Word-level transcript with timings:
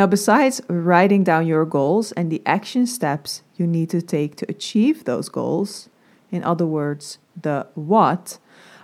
Now, 0.00 0.06
besides 0.06 0.62
writing 0.66 1.24
down 1.24 1.46
your 1.46 1.66
goals 1.66 2.10
and 2.12 2.32
the 2.32 2.40
action 2.46 2.86
steps 2.86 3.42
you 3.58 3.66
need 3.66 3.90
to 3.90 4.00
take 4.00 4.34
to 4.36 4.46
achieve 4.48 5.04
those 5.04 5.28
goals, 5.28 5.90
in 6.30 6.42
other 6.42 6.64
words, 6.64 7.18
the 7.38 7.66
what, 7.74 8.38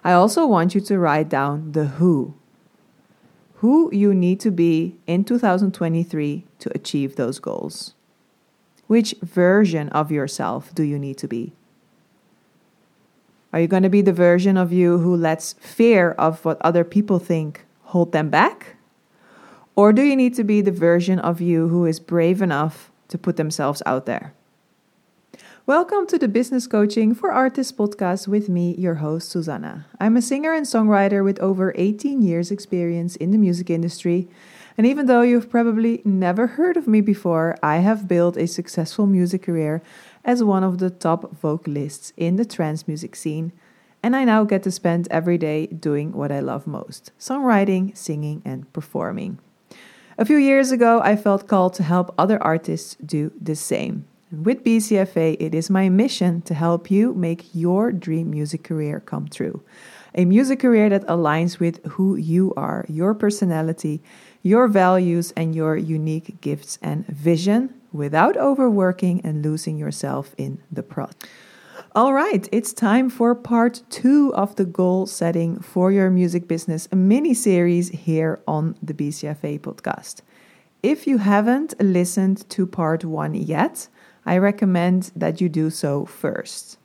I 0.05 0.13
also 0.13 0.47
want 0.47 0.75
you 0.75 0.83
to 0.83 0.99
write 0.99 1.31
down 1.31 1.73
the 1.73 1.87
who. 1.97 2.35
Who 3.65 3.89
you 3.95 4.13
need 4.13 4.41
to 4.41 4.51
be 4.51 4.97
in 5.07 5.25
2023 5.25 6.45
to 6.59 6.71
achieve 6.75 7.17
those 7.17 7.39
goals. 7.39 7.95
Which 8.87 9.15
version 9.23 9.89
of 9.89 10.13
yourself 10.13 10.75
do 10.75 10.83
you 10.83 10.99
need 10.99 11.17
to 11.17 11.27
be? 11.27 11.55
Are 13.55 13.61
you 13.61 13.69
going 13.69 13.85
to 13.85 13.89
be 13.89 14.03
the 14.03 14.13
version 14.13 14.59
of 14.59 14.71
you 14.71 14.99
who 14.99 15.17
lets 15.17 15.55
fear 15.55 16.11
of 16.19 16.45
what 16.45 16.61
other 16.61 16.85
people 16.85 17.19
think 17.19 17.65
hold 17.85 18.13
them 18.13 18.29
back? 18.29 18.76
Or 19.77 19.93
do 19.93 20.01
you 20.01 20.17
need 20.17 20.35
to 20.37 20.45
be 20.45 20.63
the 20.63 20.73
version 20.73 21.19
of 21.19 21.43
you 21.43 21.69
who 21.69 21.85
is 21.85 22.01
brave 22.01 22.41
enough 22.41 22.91
to 23.09 23.19
put 23.19 23.37
themselves 23.37 23.83
out 23.85 24.07
there? 24.07 24.33
Welcome 25.67 26.07
to 26.07 26.17
the 26.17 26.29
Business 26.29 26.67
Coaching 26.67 27.15
for 27.15 27.31
Artists 27.31 27.73
podcast 27.73 28.27
with 28.27 28.49
me, 28.49 28.75
your 28.79 28.95
host, 28.95 29.29
Susanna. 29.29 29.85
I'm 30.01 30.17
a 30.17 30.23
singer 30.23 30.55
and 30.55 30.65
songwriter 30.65 31.23
with 31.23 31.39
over 31.41 31.75
18 31.77 32.23
years' 32.23 32.51
experience 32.51 33.17
in 33.17 33.33
the 33.33 33.39
music 33.39 33.69
industry. 33.69 34.29
And 34.79 34.87
even 34.87 35.05
though 35.05 35.21
you've 35.21 35.51
probably 35.51 36.01
never 36.07 36.47
heard 36.47 36.79
of 36.79 36.89
me 36.89 37.03
before, 37.03 37.55
I 37.63 37.79
have 37.79 38.09
built 38.09 38.39
a 38.39 38.47
successful 38.47 39.07
music 39.07 39.43
career 39.43 39.83
as 40.25 40.43
one 40.43 40.65
of 40.65 40.79
the 40.79 40.89
top 40.89 41.37
vocalists 41.37 42.15
in 42.17 42.37
the 42.37 42.47
trance 42.47 42.89
music 42.89 43.15
scene. 43.15 43.53
And 44.03 44.17
I 44.17 44.25
now 44.25 44.45
get 44.45 44.63
to 44.63 44.71
spend 44.71 45.07
every 45.11 45.37
day 45.37 45.67
doing 45.67 46.13
what 46.13 46.33
I 46.33 46.41
love 46.41 46.67
most 46.67 47.11
songwriting, 47.21 47.95
singing, 47.95 48.41
and 48.43 48.73
performing. 48.73 49.39
A 50.19 50.25
few 50.25 50.39
years 50.39 50.73
ago, 50.73 51.03
I 51.05 51.15
felt 51.15 51.47
called 51.47 51.75
to 51.75 51.83
help 51.83 52.15
other 52.17 52.43
artists 52.43 52.97
do 53.05 53.33
the 53.39 53.55
same. 53.55 54.07
With 54.33 54.65
BCFA, 54.65 55.37
it 55.39 55.55
is 55.55 55.69
my 55.69 55.91
mission 55.91 56.41
to 56.43 56.55
help 56.55 56.91
you 56.91 57.13
make 57.13 57.55
your 57.55 57.93
dream 57.93 58.31
music 58.31 58.65
career 58.65 58.99
come 58.99 59.29
true. 59.29 59.63
A 60.15 60.25
music 60.25 60.61
career 60.61 60.89
that 60.89 61.07
aligns 61.07 61.61
with 61.61 61.85
who 61.85 62.17
you 62.17 62.55
are, 62.57 62.87
your 62.89 63.13
personality, 63.13 64.03
your 64.43 64.69
values, 64.69 65.35
and 65.37 65.55
your 65.55 65.77
unique 65.77 66.41
gifts 66.41 66.79
and 66.81 67.07
vision 67.09 67.75
without 67.93 68.39
overworking 68.39 69.21
and 69.21 69.45
losing 69.45 69.77
yourself 69.77 70.35
in 70.39 70.63
the 70.73 70.83
process. 70.83 71.29
All 71.97 72.13
right, 72.13 72.47
it's 72.53 72.75
time 72.75 73.09
for 73.09 73.35
part 73.35 73.81
two 73.89 74.31
of 74.35 74.57
the 74.57 74.67
goal 74.67 75.07
setting 75.07 75.61
for 75.61 75.91
your 75.91 76.11
music 76.11 76.47
business, 76.47 76.93
mini 76.93 77.33
series 77.33 77.89
here 77.89 78.39
on 78.47 78.77
the 78.83 78.93
BCFA 78.93 79.61
podcast. 79.61 80.21
If 80.83 81.07
you 81.07 81.17
haven't 81.17 81.73
listened 81.81 82.47
to 82.51 82.67
part 82.67 83.07
one 83.07 83.33
yet, 83.33 83.89
I 84.27 84.37
recommend 84.37 85.11
that 85.17 85.41
you 85.41 85.49
do 85.49 85.71
so 85.71 86.05
first. 86.05 86.77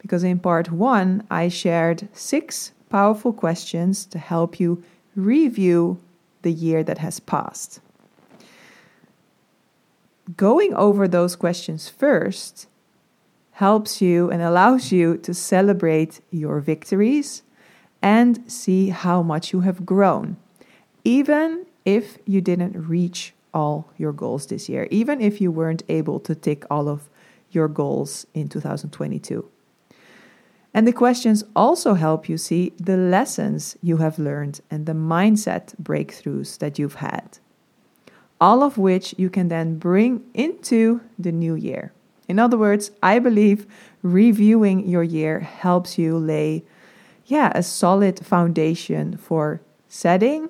Because 0.00 0.22
in 0.22 0.38
part 0.38 0.70
one, 0.70 1.26
I 1.28 1.48
shared 1.48 2.06
six 2.12 2.70
powerful 2.90 3.32
questions 3.32 4.06
to 4.06 4.20
help 4.20 4.60
you 4.60 4.84
review 5.16 5.98
the 6.42 6.52
year 6.52 6.84
that 6.84 6.98
has 6.98 7.18
passed. 7.18 7.80
Going 10.36 10.74
over 10.74 11.08
those 11.08 11.34
questions 11.34 11.88
first 11.88 12.68
helps 13.58 14.00
you 14.00 14.30
and 14.30 14.40
allows 14.40 14.92
you 14.92 15.16
to 15.16 15.34
celebrate 15.34 16.20
your 16.30 16.60
victories 16.60 17.42
and 18.00 18.38
see 18.46 18.90
how 18.90 19.20
much 19.20 19.52
you 19.52 19.62
have 19.62 19.84
grown, 19.84 20.36
even 21.02 21.66
if 21.84 22.18
you 22.24 22.40
didn't 22.40 22.88
reach 22.88 23.34
all 23.52 23.90
your 23.96 24.12
goals 24.12 24.46
this 24.46 24.68
year, 24.68 24.86
even 24.92 25.20
if 25.20 25.40
you 25.40 25.50
weren't 25.50 25.82
able 25.88 26.20
to 26.20 26.36
tick 26.36 26.64
all 26.70 26.88
of 26.88 27.10
your 27.50 27.66
goals 27.66 28.28
in 28.32 28.48
2022. 28.48 29.44
And 30.72 30.86
the 30.86 30.92
questions 30.92 31.42
also 31.56 31.94
help 31.94 32.28
you 32.28 32.38
see 32.38 32.72
the 32.78 32.96
lessons 32.96 33.76
you 33.82 33.96
have 33.96 34.20
learned 34.20 34.60
and 34.70 34.86
the 34.86 34.92
mindset 34.92 35.74
breakthroughs 35.82 36.58
that 36.58 36.78
you've 36.78 37.00
had. 37.02 37.40
All 38.40 38.62
of 38.62 38.78
which 38.78 39.16
you 39.18 39.28
can 39.28 39.48
then 39.48 39.80
bring 39.80 40.22
into 40.32 41.00
the 41.18 41.32
new 41.32 41.56
year. 41.56 41.92
In 42.28 42.38
other 42.38 42.58
words, 42.58 42.90
I 43.02 43.18
believe 43.18 43.66
reviewing 44.02 44.86
your 44.86 45.02
year 45.02 45.40
helps 45.40 45.98
you 45.98 46.18
lay 46.18 46.62
yeah, 47.26 47.52
a 47.54 47.62
solid 47.62 48.24
foundation 48.24 49.16
for 49.16 49.60
setting 49.88 50.48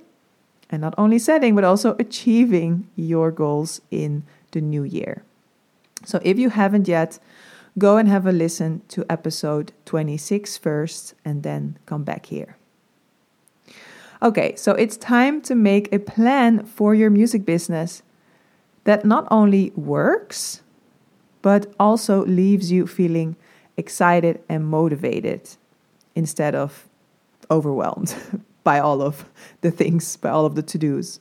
and 0.71 0.81
not 0.81 0.95
only 0.97 1.19
setting, 1.19 1.55
but 1.55 1.65
also 1.65 1.97
achieving 1.99 2.89
your 2.95 3.31
goals 3.31 3.81
in 3.91 4.23
the 4.53 4.61
new 4.61 4.85
year. 4.85 5.25
So 6.05 6.21
if 6.23 6.39
you 6.39 6.51
haven't 6.51 6.87
yet, 6.87 7.19
go 7.79 7.97
and 7.97 8.09
have 8.09 8.27
a 8.27 8.33
listen 8.33 8.83
to 8.89 9.05
episode 9.11 9.73
26 9.87 10.57
first 10.59 11.15
and 11.25 11.43
then 11.43 11.79
come 11.87 12.05
back 12.05 12.27
here. 12.27 12.57
Okay, 14.23 14.55
so 14.57 14.73
it's 14.73 14.97
time 14.97 15.41
to 15.43 15.55
make 15.55 15.93
a 15.93 15.99
plan 15.99 16.65
for 16.65 16.95
your 16.95 17.11
music 17.11 17.45
business 17.45 18.03
that 18.85 19.05
not 19.05 19.27
only 19.31 19.71
works, 19.77 20.63
but 21.43 21.73
also 21.79 22.25
leaves 22.27 22.71
you 22.71 22.87
feeling 22.87 23.37
excited 23.77 24.41
and 24.49 24.67
motivated 24.67 25.49
instead 26.15 26.55
of 26.55 26.89
overwhelmed 27.51 28.15
by 28.65 28.79
all 28.79 29.01
of 29.01 29.29
the 29.61 29.71
things, 29.71 30.17
by 30.17 30.31
all 30.31 30.45
of 30.45 30.55
the 30.55 30.63
to 30.63 30.79
dos. 30.79 31.21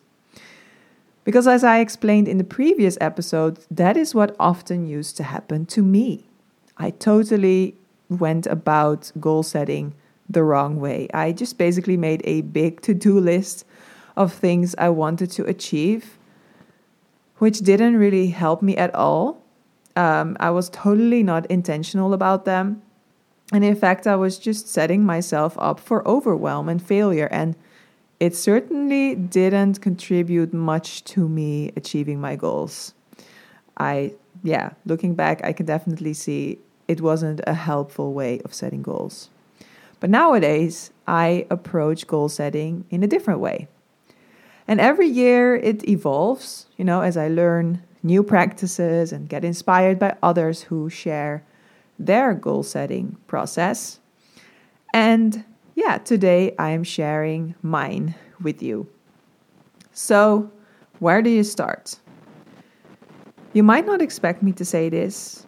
Because 1.23 1.47
as 1.47 1.63
I 1.63 1.79
explained 1.79 2.28
in 2.28 2.38
the 2.38 2.44
previous 2.44 2.97
episode, 3.01 3.59
that 3.69 3.97
is 3.97 4.16
what 4.16 4.35
often 4.39 4.88
used 4.88 5.17
to 5.17 5.23
happen 5.23 5.66
to 5.67 5.83
me. 5.83 6.25
I 6.78 6.91
totally 6.91 7.75
went 8.09 8.47
about 8.47 9.11
goal 9.19 9.44
setting 9.44 9.94
the 10.29 10.44
wrong 10.44 10.79
way. 10.79 11.07
I 11.13 11.31
just 11.31 11.57
basically 11.57 11.97
made 11.97 12.22
a 12.23 12.41
big 12.41 12.81
to 12.81 12.94
do 12.94 13.19
list 13.19 13.66
of 14.16 14.34
things 14.34 14.75
I 14.78 14.89
wanted 14.89 15.31
to 15.31 15.45
achieve, 15.45 16.17
which 17.38 17.59
didn't 17.59 17.97
really 17.97 18.28
help 18.29 18.61
me 18.61 18.75
at 18.78 18.94
all. 18.95 19.44
Um, 19.97 20.38
I 20.40 20.52
was 20.52 20.69
totally 20.69 21.24
not 21.24 21.47
intentional 21.47 22.13
about 22.13 22.46
them. 22.46 22.84
And 23.52 23.66
in 23.66 23.75
fact, 23.75 24.06
I 24.06 24.16
was 24.16 24.38
just 24.38 24.68
setting 24.68 25.03
myself 25.03 25.58
up 25.58 25.80
for 25.80 26.08
overwhelm 26.08 26.69
and 26.69 26.80
failure. 26.80 27.28
And 27.31 27.56
it 28.19 28.35
certainly 28.35 29.16
didn't 29.16 29.81
contribute 29.81 30.53
much 30.53 31.03
to 31.06 31.28
me 31.28 31.72
achieving 31.75 32.22
my 32.22 32.35
goals. 32.35 32.94
I, 33.78 34.13
yeah, 34.44 34.72
looking 34.85 35.16
back, 35.16 35.44
I 35.44 35.52
can 35.52 35.66
definitely 35.66 36.14
see 36.14 36.59
it 36.88 37.02
wasn't 37.02 37.41
a 37.47 37.56
helpful 37.56 38.14
way 38.14 38.40
of 38.46 38.53
setting 38.53 38.84
goals. 38.84 39.29
But 40.00 40.12
nowadays, 40.12 40.91
I 41.08 41.47
approach 41.50 42.06
goal 42.06 42.29
setting 42.29 42.85
in 42.91 43.02
a 43.02 43.08
different 43.08 43.40
way. 43.40 43.68
And 44.68 44.79
every 44.79 45.08
year 45.08 45.56
it 45.56 45.88
evolves, 45.90 46.68
you 46.78 46.85
know, 46.85 47.02
as 47.02 47.18
I 47.18 47.29
learn 47.29 47.81
new 48.07 48.23
practices 48.23 49.12
and 49.12 49.29
get 49.29 49.45
inspired 49.45 50.00
by 50.00 50.16
others 50.23 50.63
who 50.63 50.90
share 50.90 51.44
their 52.00 52.34
goal 52.34 52.63
setting 52.63 53.18
process. 53.28 54.00
And 54.94 55.44
yeah, 55.75 56.00
today 56.00 56.56
I 56.57 56.72
am 56.72 56.84
sharing 56.84 57.53
mine 57.62 58.16
with 58.41 58.63
you. 58.63 58.88
So, 59.91 60.51
where 61.00 61.22
do 61.22 61.29
you 61.29 61.44
start? 61.44 62.00
You 63.53 63.63
might 63.63 63.85
not 63.85 64.01
expect 64.01 64.41
me 64.41 64.51
to 64.53 64.66
say 64.66 64.90
this, 64.90 65.46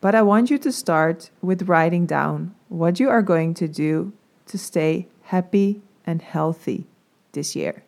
but 0.00 0.14
I 0.14 0.22
want 0.22 0.50
you 0.50 0.58
to 0.58 0.72
start 0.72 1.30
with 1.42 1.68
writing 1.68 2.06
down 2.06 2.54
what 2.68 3.00
you 3.00 3.08
are 3.08 3.22
going 3.22 3.54
to 3.54 3.68
do 3.68 4.12
to 4.46 4.58
stay 4.58 5.08
happy 5.22 5.82
and 6.04 6.22
healthy 6.22 6.86
this 7.32 7.56
year. 7.56 7.85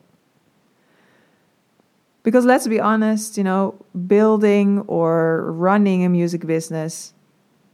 Because 2.28 2.44
let's 2.44 2.68
be 2.68 2.78
honest, 2.78 3.38
you 3.38 3.42
know, 3.42 3.74
building 4.06 4.80
or 4.80 5.50
running 5.50 6.04
a 6.04 6.10
music 6.10 6.46
business 6.46 7.14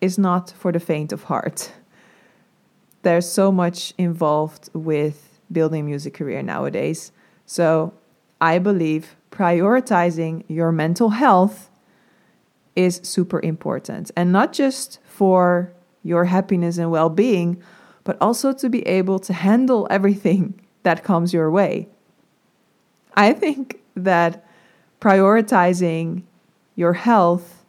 is 0.01 0.17
not 0.17 0.53
for 0.53 0.71
the 0.71 0.79
faint 0.79 1.12
of 1.12 1.25
heart. 1.25 1.73
There's 3.03 3.29
so 3.29 3.51
much 3.51 3.93
involved 3.99 4.71
with 4.73 5.41
building 5.51 5.81
a 5.81 5.83
music 5.83 6.15
career 6.15 6.41
nowadays. 6.41 7.11
So 7.47 7.95
I 8.41 8.61
believe 8.61 9.17
prioritizing 9.33 10.45
your 10.47 10.71
mental 10.71 11.09
health 11.11 11.69
is 12.77 13.01
super 13.03 13.41
important. 13.41 14.12
And 14.17 14.31
not 14.31 14.53
just 14.53 15.01
for 15.05 15.73
your 16.05 16.27
happiness 16.27 16.79
and 16.79 16.93
well 16.93 17.11
being, 17.11 17.61
but 18.05 18.17
also 18.21 18.53
to 18.53 18.69
be 18.69 18.87
able 18.87 19.19
to 19.19 19.33
handle 19.33 19.89
everything 19.91 20.61
that 20.85 21.03
comes 21.03 21.33
your 21.33 21.51
way. 21.51 21.89
I 23.17 23.33
think 23.33 23.81
that 23.97 24.44
prioritizing 25.05 26.23
your 26.77 26.95
health 26.95 27.62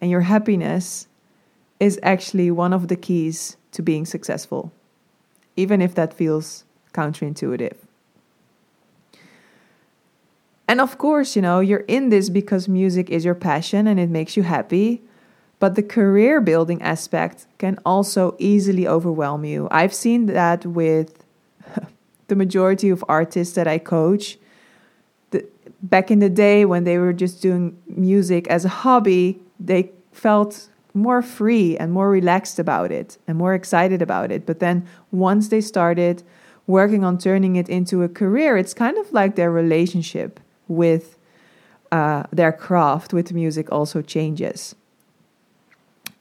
and 0.00 0.10
your 0.10 0.22
happiness 0.22 1.08
is 1.78 2.00
actually 2.02 2.50
one 2.50 2.72
of 2.72 2.88
the 2.88 2.96
keys 2.96 3.58
to 3.70 3.82
being 3.82 4.06
successful, 4.06 4.72
even 5.56 5.82
if 5.82 5.94
that 5.94 6.14
feels 6.14 6.64
counterintuitive. 6.94 7.76
And 10.66 10.80
of 10.80 10.96
course, 10.96 11.36
you 11.36 11.42
know, 11.42 11.60
you're 11.60 11.84
in 11.86 12.08
this 12.08 12.30
because 12.30 12.66
music 12.66 13.10
is 13.10 13.26
your 13.26 13.34
passion 13.34 13.86
and 13.86 14.00
it 14.00 14.08
makes 14.08 14.34
you 14.34 14.42
happy. 14.42 15.02
But 15.58 15.74
the 15.74 15.82
career 15.82 16.40
building 16.40 16.80
aspect 16.80 17.46
can 17.58 17.78
also 17.84 18.36
easily 18.38 18.88
overwhelm 18.88 19.44
you. 19.44 19.68
I've 19.70 19.92
seen 19.92 20.24
that 20.26 20.64
with 20.64 21.26
the 22.28 22.36
majority 22.36 22.88
of 22.88 23.04
artists 23.06 23.54
that 23.56 23.68
I 23.68 23.76
coach. 23.76 24.38
Back 25.82 26.10
in 26.10 26.18
the 26.18 26.28
day 26.28 26.64
when 26.64 26.84
they 26.84 26.98
were 26.98 27.12
just 27.12 27.40
doing 27.40 27.76
music 27.86 28.46
as 28.48 28.64
a 28.64 28.68
hobby, 28.68 29.40
they 29.58 29.90
felt 30.12 30.68
more 30.92 31.22
free 31.22 31.76
and 31.78 31.92
more 31.92 32.10
relaxed 32.10 32.58
about 32.58 32.90
it 32.90 33.16
and 33.26 33.38
more 33.38 33.54
excited 33.54 34.02
about 34.02 34.30
it. 34.30 34.44
But 34.44 34.58
then 34.60 34.86
once 35.12 35.48
they 35.48 35.60
started 35.60 36.22
working 36.66 37.04
on 37.04 37.18
turning 37.18 37.56
it 37.56 37.68
into 37.68 38.02
a 38.02 38.08
career, 38.08 38.56
it's 38.56 38.74
kind 38.74 38.98
of 38.98 39.12
like 39.12 39.36
their 39.36 39.50
relationship 39.50 40.40
with 40.68 41.16
uh, 41.92 42.24
their 42.32 42.52
craft 42.52 43.12
with 43.12 43.32
music 43.32 43.70
also 43.72 44.02
changes. 44.02 44.74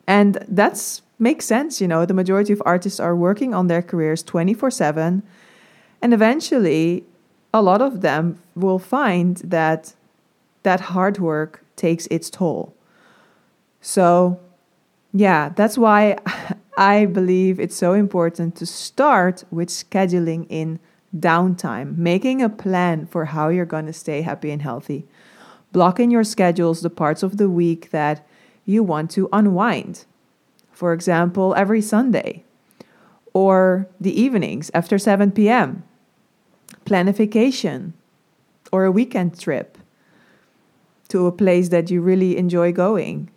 And 0.08 0.44
that's 0.48 1.02
makes 1.20 1.46
sense, 1.46 1.80
you 1.82 1.88
know. 1.88 2.06
The 2.06 2.14
majority 2.14 2.54
of 2.54 2.62
artists 2.66 3.00
are 3.00 3.16
working 3.16 3.54
on 3.54 3.68
their 3.68 3.82
careers 3.82 4.24
24 4.24 4.72
7. 4.72 5.24
And 6.02 6.14
eventually, 6.14 7.04
a 7.54 7.62
lot 7.62 7.82
of 7.82 8.02
them 8.02 8.40
will 8.56 8.80
find 8.80 9.38
that 9.38 9.94
that 10.64 10.80
hard 10.82 11.18
work 11.20 11.64
takes 11.76 12.08
its 12.08 12.30
toll. 12.30 12.74
So, 13.82 14.40
yeah, 15.14 15.50
that's 15.50 15.78
why 15.78 16.18
I 16.78 17.06
believe 17.06 17.60
it's 17.60 17.76
so 17.76 17.94
important 17.94 18.56
to 18.58 18.66
start 18.66 19.44
with 19.52 19.70
scheduling 19.70 20.46
in 20.50 20.80
downtime, 21.16 21.98
making 21.98 22.42
a 22.42 22.50
plan 22.50 23.08
for 23.08 23.26
how 23.26 23.50
you're 23.50 23.66
going 23.66 23.88
to 23.88 23.94
stay 23.94 24.22
happy 24.22 24.52
and 24.52 24.62
healthy. 24.62 25.06
Block 25.72 26.00
in 26.00 26.12
your 26.12 26.24
schedules 26.24 26.82
the 26.82 26.90
parts 26.90 27.24
of 27.24 27.38
the 27.38 27.50
week 27.50 27.90
that 27.92 28.28
you 28.66 28.84
want 28.84 29.10
to 29.12 29.30
unwind. 29.34 30.06
For 30.72 30.94
example, 30.94 31.56
every 31.56 31.82
Sunday 31.82 32.44
or 33.34 33.88
the 34.00 34.20
evenings 34.20 34.72
after 34.74 34.98
7 34.98 35.32
p.m. 35.32 35.84
Planification 36.90 37.94
or 38.72 38.84
a 38.84 38.92
weekend 38.92 39.40
trip 39.40 39.78
to 41.10 41.28
a 41.28 41.32
place 41.32 41.70
that 41.70 41.92
you 41.92 42.02
really 42.02 42.36
enjoy 42.36 42.72
going. 42.72 43.30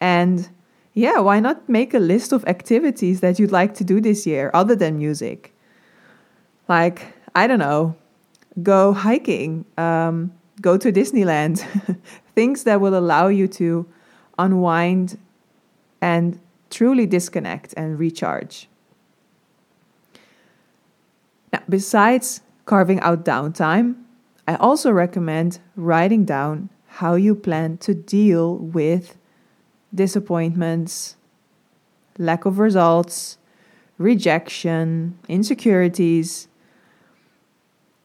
And 0.00 0.48
yeah, 0.94 1.18
why 1.18 1.40
not 1.40 1.68
make 1.68 1.94
a 1.94 1.98
list 1.98 2.30
of 2.30 2.44
activities 2.46 3.20
that 3.22 3.40
you'd 3.40 3.50
like 3.50 3.74
to 3.74 3.84
do 3.84 4.00
this 4.00 4.24
year 4.24 4.52
other 4.54 4.76
than 4.76 4.98
music? 4.98 5.52
Like, 6.68 7.12
I 7.34 7.48
don't 7.48 7.58
know, 7.58 7.96
go 8.62 8.92
hiking, 8.92 9.64
um, 9.76 10.32
go 10.60 10.76
to 10.76 10.92
Disneyland, 10.92 11.66
things 12.36 12.62
that 12.62 12.80
will 12.80 12.96
allow 12.96 13.26
you 13.26 13.48
to 13.48 13.84
unwind 14.38 15.18
and 16.00 16.38
truly 16.70 17.06
disconnect 17.06 17.74
and 17.76 17.98
recharge. 17.98 18.68
Now, 21.52 21.62
besides 21.68 22.42
carving 22.66 23.00
out 23.00 23.24
downtime, 23.24 23.94
I 24.46 24.56
also 24.56 24.90
recommend 24.90 25.60
writing 25.74 26.24
down 26.24 26.68
how 26.86 27.14
you 27.14 27.34
plan 27.34 27.78
to 27.78 27.94
deal 27.94 28.56
with 28.56 29.16
disappointments, 29.94 31.16
lack 32.18 32.44
of 32.44 32.58
results, 32.58 33.38
rejection, 33.98 35.18
insecurities, 35.28 36.48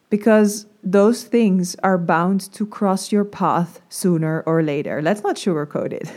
because 0.10 0.68
those 0.84 1.24
things 1.24 1.76
are 1.84 1.98
bound 1.98 2.42
to 2.54 2.66
cross 2.66 3.12
your 3.12 3.26
path 3.26 3.82
sooner 3.90 4.42
or 4.46 4.64
later. 4.64 5.02
Let's 5.02 5.24
not 5.24 5.36
sugarcoat 5.36 5.94
it. 5.94 6.12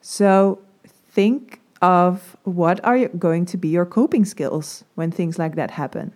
So 0.00 0.60
think 0.84 1.60
of 1.80 2.36
what 2.44 2.84
are 2.84 3.08
going 3.08 3.46
to 3.46 3.56
be 3.56 3.68
your 3.68 3.86
coping 3.86 4.24
skills 4.24 4.84
when 4.94 5.10
things 5.10 5.38
like 5.38 5.56
that 5.56 5.72
happen. 5.72 6.14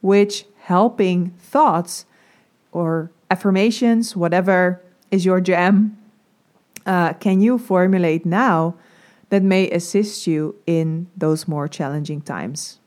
Which 0.00 0.46
helping 0.62 1.30
thoughts 1.38 2.06
or 2.72 3.10
affirmations, 3.30 4.16
whatever 4.16 4.80
is 5.10 5.24
your 5.24 5.40
jam, 5.40 5.98
uh, 6.86 7.12
can 7.14 7.40
you 7.40 7.58
formulate 7.58 8.24
now 8.24 8.74
that 9.28 9.42
may 9.42 9.70
assist 9.70 10.26
you 10.26 10.56
in 10.66 11.06
those 11.16 11.46
more 11.46 11.68
challenging 11.68 12.20
times? 12.20 12.78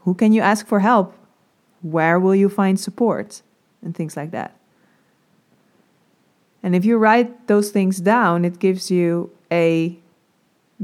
Who 0.00 0.14
can 0.14 0.32
you 0.32 0.40
ask 0.40 0.66
for 0.66 0.80
help? 0.80 1.14
Where 1.82 2.18
will 2.18 2.34
you 2.34 2.48
find 2.48 2.78
support? 2.78 3.42
And 3.82 3.94
things 3.94 4.16
like 4.16 4.30
that. 4.30 4.56
And 6.62 6.76
if 6.76 6.84
you 6.84 6.98
write 6.98 7.46
those 7.48 7.70
things 7.70 7.98
down, 8.00 8.44
it 8.44 8.58
gives 8.58 8.90
you 8.90 9.30
a 9.50 9.98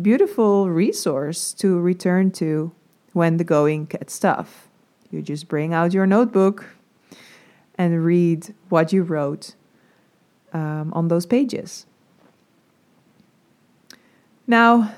beautiful 0.00 0.70
resource 0.70 1.52
to 1.54 1.78
return 1.78 2.30
to 2.32 2.72
when 3.12 3.36
the 3.36 3.44
going 3.44 3.86
gets 3.86 4.18
tough. 4.18 4.65
You 5.10 5.22
just 5.22 5.48
bring 5.48 5.72
out 5.72 5.92
your 5.92 6.06
notebook 6.06 6.66
and 7.78 8.04
read 8.04 8.54
what 8.68 8.92
you 8.92 9.02
wrote 9.02 9.54
um, 10.52 10.92
on 10.94 11.08
those 11.08 11.26
pages. 11.26 11.86
Now, 14.46 14.94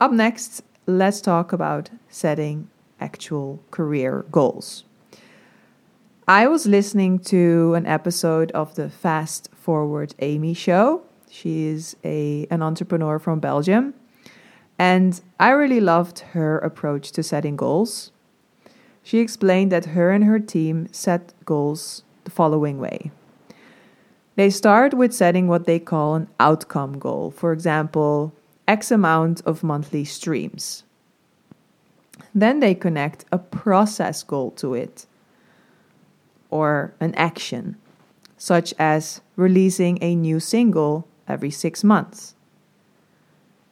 up 0.00 0.12
next, 0.12 0.62
let's 0.86 1.20
talk 1.20 1.52
about 1.52 1.90
setting 2.08 2.68
actual 3.00 3.60
career 3.70 4.24
goals. 4.30 4.84
I 6.28 6.46
was 6.46 6.66
listening 6.66 7.18
to 7.34 7.74
an 7.74 7.84
episode 7.84 8.52
of 8.52 8.76
the 8.76 8.88
Fast 8.88 9.50
Forward 9.54 10.14
Amy 10.20 10.54
show. 10.54 11.02
She 11.28 11.66
is 11.66 11.96
a, 12.04 12.46
an 12.48 12.62
entrepreneur 12.62 13.18
from 13.18 13.40
Belgium. 13.40 13.94
And 14.78 15.20
I 15.40 15.50
really 15.50 15.80
loved 15.80 16.20
her 16.32 16.58
approach 16.58 17.10
to 17.12 17.22
setting 17.24 17.56
goals. 17.56 18.11
She 19.02 19.18
explained 19.18 19.72
that 19.72 19.86
her 19.86 20.10
and 20.10 20.24
her 20.24 20.38
team 20.38 20.88
set 20.92 21.32
goals 21.44 22.04
the 22.24 22.30
following 22.30 22.78
way. 22.78 23.10
They 24.36 24.48
start 24.48 24.94
with 24.94 25.12
setting 25.12 25.48
what 25.48 25.66
they 25.66 25.78
call 25.78 26.14
an 26.14 26.28
outcome 26.40 26.98
goal. 26.98 27.30
For 27.30 27.52
example, 27.52 28.32
X 28.66 28.90
amount 28.90 29.42
of 29.42 29.62
monthly 29.62 30.04
streams. 30.04 30.84
Then 32.34 32.60
they 32.60 32.74
connect 32.74 33.24
a 33.30 33.38
process 33.38 34.22
goal 34.22 34.52
to 34.52 34.74
it 34.74 35.06
or 36.50 36.94
an 37.00 37.14
action, 37.14 37.76
such 38.38 38.72
as 38.78 39.20
releasing 39.36 39.98
a 40.02 40.14
new 40.14 40.38
single 40.40 41.06
every 41.26 41.50
six 41.50 41.82
months. 41.82 42.34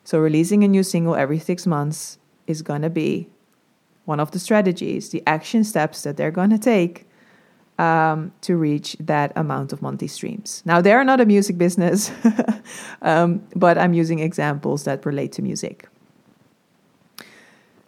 So, 0.05 0.19
releasing 0.19 0.65
a 0.65 0.69
new 0.69 0.83
single 0.83 1.15
every 1.15 1.39
six 1.39 1.67
months 1.67 2.19
is 2.47 2.63
going 2.63 2.83
to 2.83 2.91
be 2.91 3.29
one 4.05 4.21
of 4.21 4.31
the 4.31 4.39
strategies, 4.39 5.11
the 5.11 5.23
action 5.27 5.65
steps 5.65 6.03
that 6.03 6.17
they're 6.17 6.31
going 6.31 6.51
to 6.51 6.59
take 6.59 7.07
um, 7.79 8.33
to 8.43 8.57
reach 8.57 8.97
that 9.01 9.33
amount 9.37 9.73
of 9.73 9.81
monthly 9.81 10.09
streams. 10.09 10.63
Now, 10.67 10.81
they're 10.83 11.05
not 11.05 11.21
a 11.21 11.27
music 11.27 11.57
business, 11.57 12.11
um, 13.03 13.43
but 13.57 13.79
I'm 13.79 13.95
using 13.95 14.19
examples 14.19 14.85
that 14.85 15.07
relate 15.07 15.33
to 15.33 15.43
music. 15.43 15.89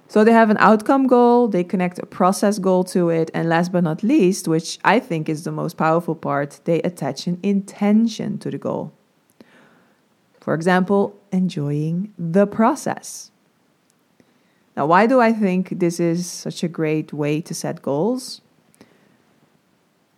So 0.08 0.24
they 0.24 0.32
have 0.32 0.50
an 0.50 0.58
outcome 0.60 1.06
goal, 1.06 1.48
they 1.48 1.64
connect 1.64 1.98
a 1.98 2.06
process 2.06 2.58
goal 2.58 2.84
to 2.84 3.08
it, 3.08 3.30
and 3.32 3.48
last 3.48 3.72
but 3.72 3.82
not 3.82 4.02
least, 4.02 4.46
which 4.46 4.78
I 4.84 5.00
think 5.00 5.28
is 5.28 5.44
the 5.44 5.52
most 5.52 5.78
powerful 5.78 6.14
part, 6.14 6.60
they 6.64 6.82
attach 6.82 7.26
an 7.26 7.38
intention 7.42 8.38
to 8.38 8.50
the 8.50 8.58
goal. 8.58 8.92
For 10.40 10.54
example, 10.54 11.18
enjoying 11.32 12.12
the 12.18 12.46
process. 12.46 13.31
Now, 14.76 14.86
why 14.86 15.06
do 15.06 15.20
I 15.20 15.32
think 15.32 15.78
this 15.80 16.00
is 16.00 16.26
such 16.26 16.62
a 16.62 16.68
great 16.68 17.12
way 17.12 17.40
to 17.42 17.54
set 17.54 17.82
goals? 17.82 18.40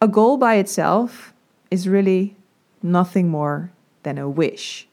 A 0.01 0.07
goal 0.07 0.37
by 0.37 0.57
itself 0.57 1.33
is 1.71 1.89
really 1.89 2.37
nothing 2.83 3.29
more 3.29 3.73
than 4.05 4.19
a 4.19 4.29
wish. 4.29 4.87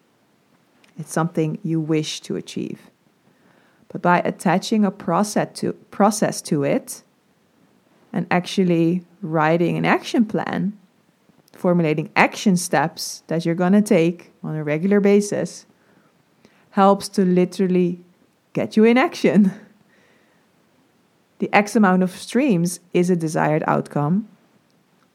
It's 0.98 1.12
something 1.12 1.60
you 1.64 1.80
wish 1.80 2.22
to 2.22 2.36
achieve. 2.36 2.90
But 3.90 4.02
by 4.02 4.20
attaching 4.20 4.86
a 4.86 4.92
process 4.92 5.60
to, 5.60 5.74
process 5.92 6.42
to 6.44 6.64
it 6.64 7.04
and 8.14 8.26
actually 8.32 9.04
writing 9.22 9.78
an 9.78 9.86
action 9.86 10.26
plan, 10.26 10.78
formulating 11.54 12.10
action 12.16 12.58
steps 12.58 13.24
that 13.28 13.46
you're 13.46 13.56
going 13.56 13.74
to 13.74 13.82
take 13.82 14.32
on 14.44 14.56
a 14.56 14.64
regular 14.64 15.00
basis, 15.00 15.66
helps 16.72 17.10
to 17.10 17.26
literally 17.26 18.04
get 18.54 18.78
you 18.78 18.84
in 18.84 18.98
action. 18.98 19.52
The 21.40 21.52
X 21.54 21.76
amount 21.76 22.04
of 22.04 22.12
streams 22.12 22.80
is 22.94 23.10
a 23.10 23.16
desired 23.16 23.64
outcome, 23.66 24.28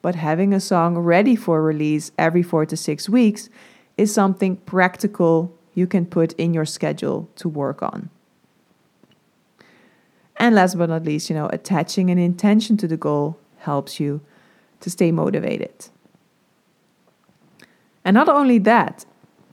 but 0.03 0.15
having 0.15 0.53
a 0.53 0.61
song 0.61 0.99
ready 0.99 1.37
for 1.37 1.63
release 1.63 2.11
every 2.19 2.43
four 2.43 2.67
to 2.67 2.77
six 2.77 3.09
weeks 3.09 3.49
is 3.97 4.13
something 4.13 4.57
practical 4.57 5.57
you 5.75 5.87
can 5.87 6.07
put 6.07 6.33
in 6.33 6.53
your 6.53 6.65
schedule 6.65 7.29
to 7.37 7.49
work 7.49 7.83
on. 7.83 8.11
And 10.39 10.55
last 10.55 10.77
but 10.77 10.89
not 10.89 11.05
least, 11.05 11.31
you 11.31 11.37
know, 11.37 11.49
attaching 11.53 12.11
an 12.11 12.19
intention 12.19 12.77
to 12.79 12.89
the 12.89 12.97
goal 12.97 13.39
helps 13.59 14.01
you 14.01 14.21
to 14.81 14.91
stay 14.91 15.13
motivated. 15.13 15.89
And 18.05 18.15
not 18.15 18.29
only 18.29 18.59
that, 18.59 19.05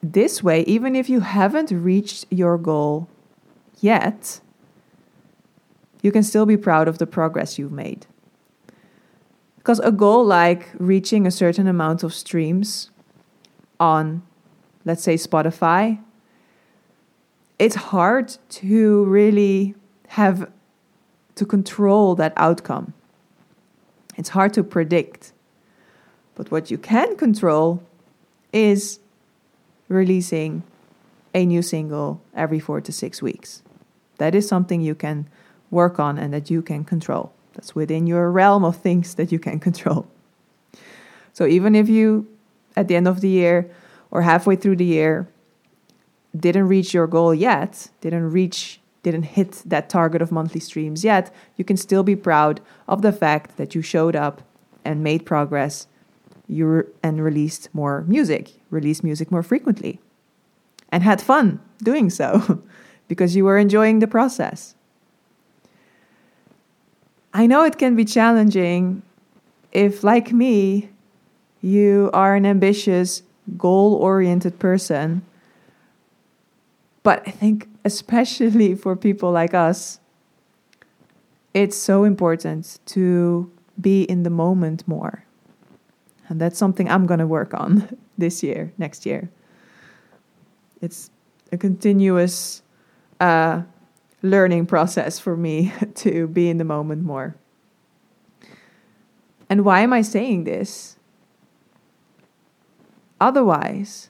this 0.02 0.44
way, 0.44 0.64
even 0.64 0.96
if 0.96 1.10
you 1.10 1.22
haven't 1.22 1.72
reached 1.72 2.26
your 2.30 2.58
goal 2.58 3.08
yet, 3.84 4.40
you 6.02 6.12
can 6.12 6.24
still 6.24 6.46
be 6.46 6.58
proud 6.58 6.88
of 6.88 6.98
the 6.98 7.06
progress 7.06 7.58
you've 7.60 7.72
made. 7.72 8.08
Because 9.58 9.80
a 9.80 9.92
goal 9.92 10.26
like 10.26 10.70
reaching 10.78 11.26
a 11.26 11.32
certain 11.32 11.68
amount 11.68 12.04
of 12.04 12.14
streams 12.14 12.92
on, 13.80 14.22
let's 14.84 15.04
say, 15.04 15.16
Spotify, 15.16 16.00
it's 17.60 17.76
hard 17.76 18.38
to 18.50 19.06
really 19.06 19.76
have 20.10 20.52
to 21.36 21.46
control 21.46 22.16
that 22.16 22.34
outcome. 22.36 22.94
It's 24.18 24.30
hard 24.30 24.54
to 24.54 24.64
predict. 24.64 25.32
But 26.36 26.52
what 26.52 26.70
you 26.70 26.78
can 26.78 27.16
control 27.16 27.82
is 28.52 29.00
releasing 29.88 30.64
a 31.34 31.46
new 31.46 31.62
single 31.62 32.22
every 32.36 32.60
four 32.60 32.82
to 32.82 32.92
six 32.92 33.22
weeks. 33.22 33.64
That 34.18 34.36
is 34.36 34.48
something 34.48 34.82
you 34.82 34.96
can 34.96 35.28
work 35.72 36.00
on 36.00 36.18
and 36.18 36.34
that 36.34 36.50
you 36.50 36.62
can 36.62 36.84
control. 36.84 37.34
That's 37.54 37.76
within 37.76 38.08
your 38.08 38.32
realm 38.32 38.64
of 38.64 38.78
things 38.78 39.16
that 39.16 39.32
you 39.32 39.40
can 39.40 39.60
control. 39.68 40.08
So 41.34 41.46
even 41.46 41.76
if 41.76 41.90
you, 41.90 42.28
at 42.76 42.88
the 42.88 42.96
end 42.96 43.08
of 43.08 43.22
the 43.22 43.30
year 43.30 43.72
or 44.12 44.22
halfway 44.22 44.56
through 44.56 44.78
the 44.78 44.86
year, 44.86 45.28
didn't 46.36 46.68
reach 46.68 46.94
your 46.94 47.08
goal 47.08 47.34
yet, 47.34 47.90
didn't 48.02 48.32
reach, 48.32 48.80
didn't 49.04 49.24
hit 49.24 49.64
that 49.66 49.90
target 49.90 50.22
of 50.22 50.32
monthly 50.32 50.60
streams 50.60 51.04
yet, 51.04 51.34
you 51.58 51.66
can 51.66 51.78
still 51.78 52.04
be 52.04 52.16
proud 52.16 52.62
of 52.88 53.02
the 53.02 53.12
fact 53.12 53.58
that 53.58 53.76
you 53.76 53.82
showed 53.82 54.16
up 54.16 54.42
and 54.86 55.04
made 55.04 55.26
progress 55.26 55.88
you 56.48 56.68
re- 56.68 56.84
and 57.02 57.24
released 57.24 57.70
more 57.74 58.04
music, 58.08 58.54
released 58.70 59.04
music 59.04 59.32
more 59.32 59.44
frequently, 59.44 60.00
and 60.90 61.04
had 61.04 61.22
fun 61.22 61.60
doing 61.82 62.10
so 62.10 62.62
because 63.08 63.36
you 63.36 63.46
were 63.46 63.58
enjoying 63.58 64.00
the 64.00 64.08
process. 64.08 64.76
I 67.34 67.48
know 67.48 67.64
it 67.64 67.78
can 67.78 67.96
be 67.96 68.06
challenging 68.06 69.02
if, 69.72 70.04
like 70.04 70.32
me, 70.32 70.90
you 71.62 72.12
are 72.14 72.36
an 72.36 72.46
ambitious, 72.46 73.24
goal 73.58 73.96
oriented 73.96 74.60
person. 74.60 75.24
But 77.02 77.28
I 77.28 77.32
think, 77.32 77.68
especially 77.84 78.76
for 78.84 78.96
people 78.96 79.32
like 79.32 79.54
us, 79.54 80.00
it's 81.54 81.78
so 81.78 82.04
important 82.04 82.80
to 82.88 83.52
be 83.80 84.04
in 84.04 84.24
the 84.24 84.30
moment 84.30 84.88
more. 84.88 85.26
And 86.30 86.40
that's 86.40 86.58
something 86.58 86.90
I'm 86.90 87.06
going 87.06 87.20
to 87.20 87.28
work 87.28 87.54
on 87.54 87.98
this 88.18 88.44
year, 88.44 88.74
next 88.78 89.06
year. 89.06 89.30
It's 90.82 91.10
a 91.52 91.58
continuous 91.58 92.63
uh, 93.20 93.64
learning 94.22 94.66
process 94.66 95.20
for 95.20 95.36
me 95.36 95.72
to 95.96 96.28
be 96.28 96.50
in 96.50 96.58
the 96.58 96.64
moment 96.64 97.04
more. 97.04 97.36
And 99.50 99.66
why 99.66 99.82
am 99.82 99.94
I 99.94 100.02
saying 100.02 100.46
this? 100.46 100.98
Otherwise, 103.20 104.10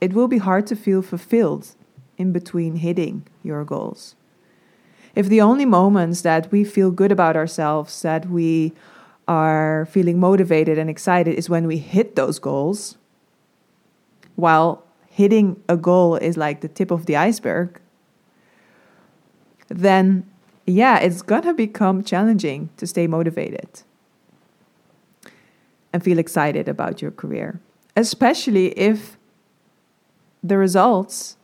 it 0.00 0.12
will 0.12 0.28
be 0.28 0.38
hard 0.38 0.66
to 0.66 0.76
feel 0.76 1.00
fulfilled 1.00 1.74
in 2.18 2.32
between 2.32 2.76
hitting 2.76 3.26
your 3.42 3.64
goals. 3.64 4.14
If 5.14 5.28
the 5.28 5.40
only 5.40 5.64
moments 5.64 6.22
that 6.22 6.50
we 6.50 6.64
feel 6.64 6.90
good 6.90 7.12
about 7.12 7.36
ourselves, 7.36 8.02
that 8.02 8.28
we 8.28 8.72
are 9.28 9.86
feeling 9.90 10.18
motivated 10.18 10.78
and 10.78 10.90
excited, 10.90 11.34
is 11.34 11.50
when 11.50 11.66
we 11.66 11.78
hit 11.78 12.16
those 12.16 12.38
goals, 12.38 12.96
while 14.36 14.84
hitting 15.12 15.62
a 15.68 15.76
goal 15.76 16.16
is 16.16 16.38
like 16.38 16.62
the 16.62 16.68
tip 16.68 16.90
of 16.90 17.04
the 17.04 17.14
iceberg, 17.14 17.78
then 19.68 20.26
yeah, 20.66 20.98
it's 20.98 21.20
gonna 21.20 21.52
become 21.52 22.02
challenging 22.02 22.70
to 22.78 22.86
stay 22.86 23.06
motivated 23.06 23.82
and 25.92 26.02
feel 26.02 26.18
excited 26.18 26.66
about 26.66 27.02
your 27.02 27.10
career, 27.10 27.60
especially 27.94 28.68
if 28.68 29.18
the 30.42 30.56
results 30.56 31.36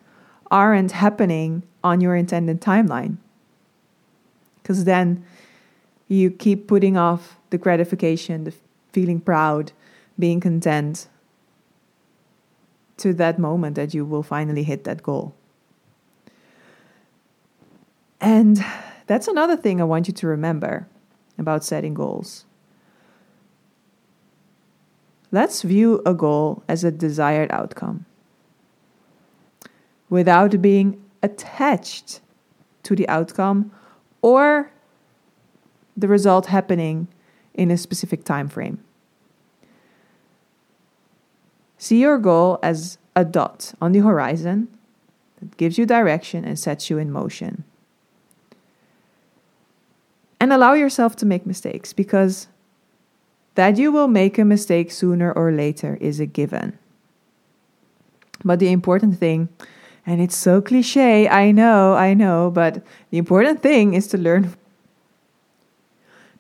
aren't 0.51 0.93
happening 0.93 1.63
on 1.85 2.01
your 2.01 2.17
intended 2.17 2.63
timeline. 2.63 3.19
Because 4.63 4.85
then 4.85 5.23
you 6.09 6.31
keep 6.31 6.67
putting 6.67 6.97
off 6.97 7.37
the 7.51 7.59
gratification, 7.59 8.45
the 8.45 8.55
feeling 8.95 9.21
proud, 9.21 9.73
being 10.19 10.41
content 10.41 11.07
to 12.99 13.15
that 13.15 13.39
moment 13.39 13.77
that 13.77 13.95
you 13.95 14.05
will 14.05 14.23
finally 14.23 14.63
hit 14.63 14.85
that 14.85 15.03
goal. 15.03 15.35
And 18.21 18.65
that's 19.07 19.29
another 19.29 19.57
thing 19.57 19.81
I 19.81 19.85
want 19.85 20.09
you 20.09 20.15
to 20.15 20.27
remember 20.27 20.89
about 21.39 21.65
setting 21.65 21.95
goals. 21.95 22.45
Let's 25.31 25.63
view 25.63 26.03
a 26.07 26.15
goal 26.15 26.63
as 26.69 26.85
a 26.85 26.91
desired 26.91 27.51
outcome 27.51 28.07
without 30.09 30.61
being 30.63 31.03
attached 31.23 32.21
to 32.83 32.97
the 32.97 33.09
outcome 33.09 33.71
or 34.23 34.71
the 35.97 36.09
result 36.09 36.47
happening 36.47 37.09
in 37.55 37.71
a 37.71 37.77
specific 37.77 38.25
time 38.25 38.49
frame. 38.49 38.83
See 41.79 42.01
your 42.01 42.19
goal 42.19 42.59
as 42.63 42.99
a 43.15 43.25
dot 43.25 43.73
on 43.81 43.93
the 43.93 44.01
horizon 44.01 44.69
that 45.41 45.57
gives 45.57 45.79
you 45.79 45.87
direction 45.87 46.45
and 46.45 46.59
sets 46.59 46.91
you 46.91 46.99
in 46.99 47.11
motion 47.11 47.65
and 50.41 50.53
allow 50.53 50.73
yourself 50.73 51.17
to 51.17 51.27
make 51.27 51.47
mistakes 51.47 51.93
because 51.93 52.49
that 53.55 53.77
you 53.77 53.91
will 53.91 54.09
make 54.09 54.39
a 54.39 54.45
mistake 54.45 54.91
sooner 54.91 55.33
or 55.33 55.51
later 55.51 55.99
is 56.01 56.21
a 56.21 56.27
given. 56.27 56.79
But 58.45 58.61
the 58.61 58.71
important 58.71 59.19
thing, 59.19 59.49
and 60.07 60.21
it's 60.21 60.37
so 60.37 60.61
cliche, 60.61 61.29
I 61.29 61.51
know, 61.51 61.95
I 61.95 62.15
know, 62.15 62.51
but 62.53 62.85
the 63.11 63.19
important 63.19 63.63
thing 63.63 63.95
is 63.95 64.07
to 64.09 64.19
learn. 64.19 64.55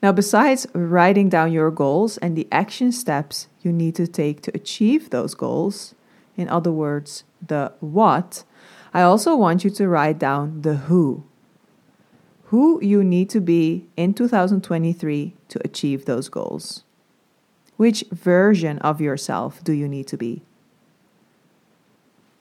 Now, 0.02 0.12
besides 0.12 0.66
writing 0.74 1.28
down 1.28 1.52
your 1.52 1.70
goals 1.70 2.18
and 2.18 2.36
the 2.36 2.46
action 2.52 2.92
steps 2.92 3.48
you 3.62 3.72
need 3.72 3.96
to 3.96 4.06
take 4.06 4.42
to 4.42 4.52
achieve 4.54 5.10
those 5.10 5.34
goals, 5.34 5.94
in 6.36 6.48
other 6.48 6.70
words, 6.70 7.24
the 7.44 7.72
what, 7.80 8.44
I 8.94 9.02
also 9.02 9.34
want 9.34 9.64
you 9.64 9.70
to 9.70 9.88
write 9.88 10.18
down 10.18 10.62
the 10.62 10.76
who 10.76 11.24
who 12.48 12.82
you 12.82 13.04
need 13.04 13.28
to 13.28 13.40
be 13.40 13.86
in 13.96 14.14
2023 14.14 15.34
to 15.48 15.60
achieve 15.64 16.06
those 16.06 16.30
goals. 16.30 16.82
Which 17.76 18.04
version 18.10 18.78
of 18.78 19.02
yourself 19.02 19.62
do 19.62 19.72
you 19.72 19.86
need 19.86 20.06
to 20.08 20.16
be? 20.16 20.42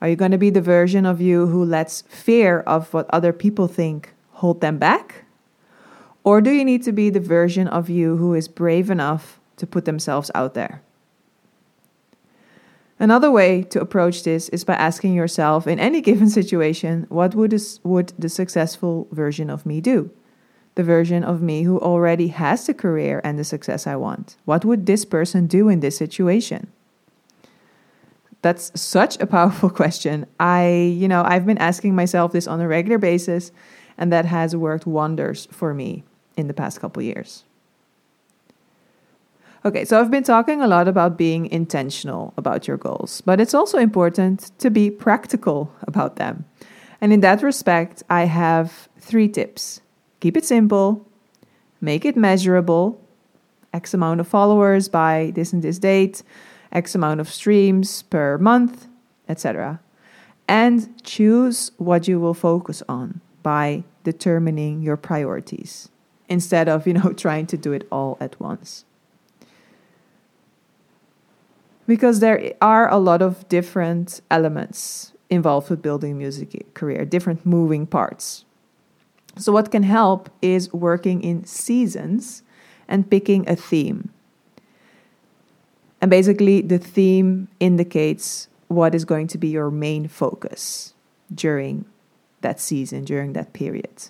Are 0.01 0.07
you 0.07 0.15
going 0.15 0.31
to 0.31 0.37
be 0.37 0.49
the 0.49 0.61
version 0.61 1.05
of 1.05 1.19
you 1.19 1.47
who 1.47 1.63
lets 1.65 2.03
fear 2.03 2.61
of 2.61 2.93
what 2.93 3.09
other 3.09 3.33
people 3.33 3.67
think 3.67 4.13
hold 4.31 4.61
them 4.61 4.77
back? 4.77 5.25
Or 6.27 6.41
do 6.41 6.51
you 6.51 6.65
need 6.65 6.83
to 6.83 6.91
be 6.91 7.09
the 7.09 7.21
version 7.21 7.69
of 7.69 7.89
you 7.89 8.17
who 8.17 8.33
is 8.33 8.49
brave 8.49 8.89
enough 8.89 9.39
to 9.55 9.65
put 9.65 9.85
themselves 9.85 10.29
out 10.35 10.55
there? 10.55 10.81
Another 12.99 13.31
way 13.31 13.63
to 13.63 13.79
approach 13.79 14.23
this 14.23 14.49
is 14.49 14.65
by 14.65 14.73
asking 14.73 15.13
yourself 15.13 15.67
in 15.67 15.79
any 15.79 16.01
given 16.01 16.29
situation, 16.29 17.05
what 17.07 17.33
would, 17.33 17.51
this, 17.51 17.79
would 17.85 18.11
the 18.19 18.27
successful 18.27 19.07
version 19.09 19.49
of 19.49 19.65
me 19.65 19.79
do? 19.79 20.11
The 20.75 20.83
version 20.83 21.23
of 21.23 21.41
me 21.41 21.63
who 21.63 21.79
already 21.79 22.27
has 22.27 22.67
the 22.67 22.73
career 22.73 23.21
and 23.23 23.39
the 23.39 23.45
success 23.45 23.87
I 23.87 23.95
want. 23.95 24.35
What 24.43 24.65
would 24.65 24.85
this 24.85 25.05
person 25.05 25.47
do 25.47 25.69
in 25.69 25.79
this 25.79 25.95
situation? 25.95 26.67
That's 28.41 28.77
such 28.77 29.17
a 29.21 29.27
powerful 29.27 29.69
question. 29.81 30.25
I, 30.41 30.93
you 30.93 31.07
know, 31.07 31.23
I've 31.25 31.45
been 31.45 31.57
asking 31.57 31.95
myself 31.95 32.33
this 32.33 32.47
on 32.47 32.59
a 32.59 32.67
regular 32.67 32.97
basis, 32.97 33.53
and 33.97 34.11
that 34.11 34.25
has 34.25 34.57
worked 34.57 34.85
wonders 34.85 35.47
for 35.51 35.73
me 35.73 36.03
in 36.37 36.47
the 36.47 36.53
past 36.53 36.79
couple 36.79 37.03
years. 37.03 37.43
Okay, 39.65 39.83
so 39.83 39.99
I've 39.99 40.11
been 40.11 40.23
talking 40.23 40.61
a 40.61 40.67
lot 40.67 40.87
about 40.87 41.17
being 41.17 41.47
intentional 41.47 42.33
about 42.37 42.67
your 42.67 42.77
goals, 42.77 43.21
but 43.21 43.41
it's 43.41 43.53
also 43.53 43.77
important 43.79 44.51
to 44.59 44.69
be 44.69 44.89
practical 44.89 45.73
about 45.81 46.15
them. 46.15 46.45
And 47.01 47.11
in 47.11 47.19
that 47.21 47.43
respect, 47.43 48.03
I 48.09 48.25
have 48.25 48.87
three 48.99 49.27
tips 49.27 49.81
keep 50.19 50.37
it 50.37 50.45
simple, 50.45 51.05
make 51.81 52.05
it 52.05 52.15
measurable, 52.15 52.99
X 53.73 53.93
amount 53.93 54.19
of 54.19 54.27
followers 54.27 54.89
by 54.89 55.31
this 55.35 55.53
and 55.53 55.61
this 55.61 55.79
date, 55.79 56.23
X 56.71 56.95
amount 56.95 57.19
of 57.19 57.29
streams 57.29 58.03
per 58.03 58.37
month, 58.37 58.87
etc. 59.27 59.79
And 60.47 61.03
choose 61.03 61.71
what 61.77 62.07
you 62.07 62.19
will 62.19 62.33
focus 62.33 62.81
on 62.87 63.21
by 63.43 63.83
determining 64.03 64.81
your 64.81 64.97
priorities 64.97 65.89
instead 66.29 66.67
of, 66.69 66.87
you 66.87 66.93
know, 66.93 67.13
trying 67.17 67.47
to 67.47 67.57
do 67.57 67.73
it 67.73 67.87
all 67.91 68.17
at 68.19 68.39
once. 68.39 68.85
because 71.87 72.19
there 72.19 72.53
are 72.61 72.91
a 72.91 72.97
lot 72.97 73.21
of 73.21 73.47
different 73.47 74.21
elements 74.29 75.13
involved 75.29 75.69
with 75.69 75.81
building 75.81 76.11
a 76.11 76.15
music 76.15 76.73
career, 76.73 77.05
different 77.05 77.45
moving 77.45 77.87
parts. 77.87 78.45
So, 79.37 79.51
what 79.51 79.71
can 79.71 79.83
help 79.83 80.29
is 80.41 80.71
working 80.73 81.23
in 81.23 81.45
seasons 81.45 82.43
and 82.87 83.09
picking 83.09 83.47
a 83.49 83.55
theme. 83.55 84.09
And 86.01 86.11
basically, 86.11 86.61
the 86.61 86.77
theme 86.77 87.47
indicates 87.59 88.49
what 88.67 88.93
is 88.93 89.05
going 89.05 89.27
to 89.27 89.37
be 89.37 89.47
your 89.47 89.71
main 89.71 90.07
focus 90.07 90.93
during 91.33 91.85
that 92.41 92.59
season, 92.59 93.05
during 93.05 93.33
that 93.33 93.53
period. 93.53 94.09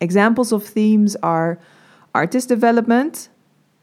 Examples 0.00 0.52
of 0.52 0.64
themes 0.64 1.16
are 1.22 1.58
artist 2.14 2.48
development, 2.48 3.28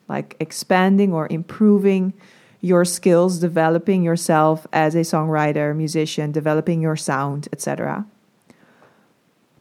like 0.07 0.35
expanding 0.39 1.13
or 1.13 1.27
improving 1.29 2.13
your 2.61 2.85
skills, 2.85 3.39
developing 3.39 4.01
yourself 4.03 4.65
as 4.73 4.95
a 4.95 5.01
songwriter, 5.01 5.75
musician, 5.75 6.31
developing 6.31 6.81
your 6.81 6.95
sound, 6.95 7.47
etc. 7.51 8.05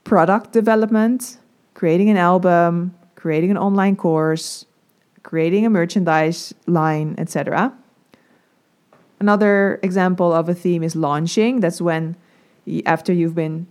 Product 0.05 0.53
development, 0.53 1.39
creating 1.75 2.09
an 2.09 2.17
album, 2.17 2.95
creating 3.15 3.51
an 3.51 3.59
online 3.59 3.97
course, 3.97 4.65
creating 5.23 5.67
a 5.67 5.71
merchandise 5.71 6.55
line, 6.67 7.15
etc. 7.19 7.73
Another 9.19 9.81
example 9.83 10.33
of 10.33 10.49
a 10.49 10.55
theme 10.55 10.83
is 10.83 10.95
launching. 10.95 11.61
That's 11.61 11.81
when, 11.81 12.17
after 12.87 13.13
you've 13.13 13.35
been 13.35 13.67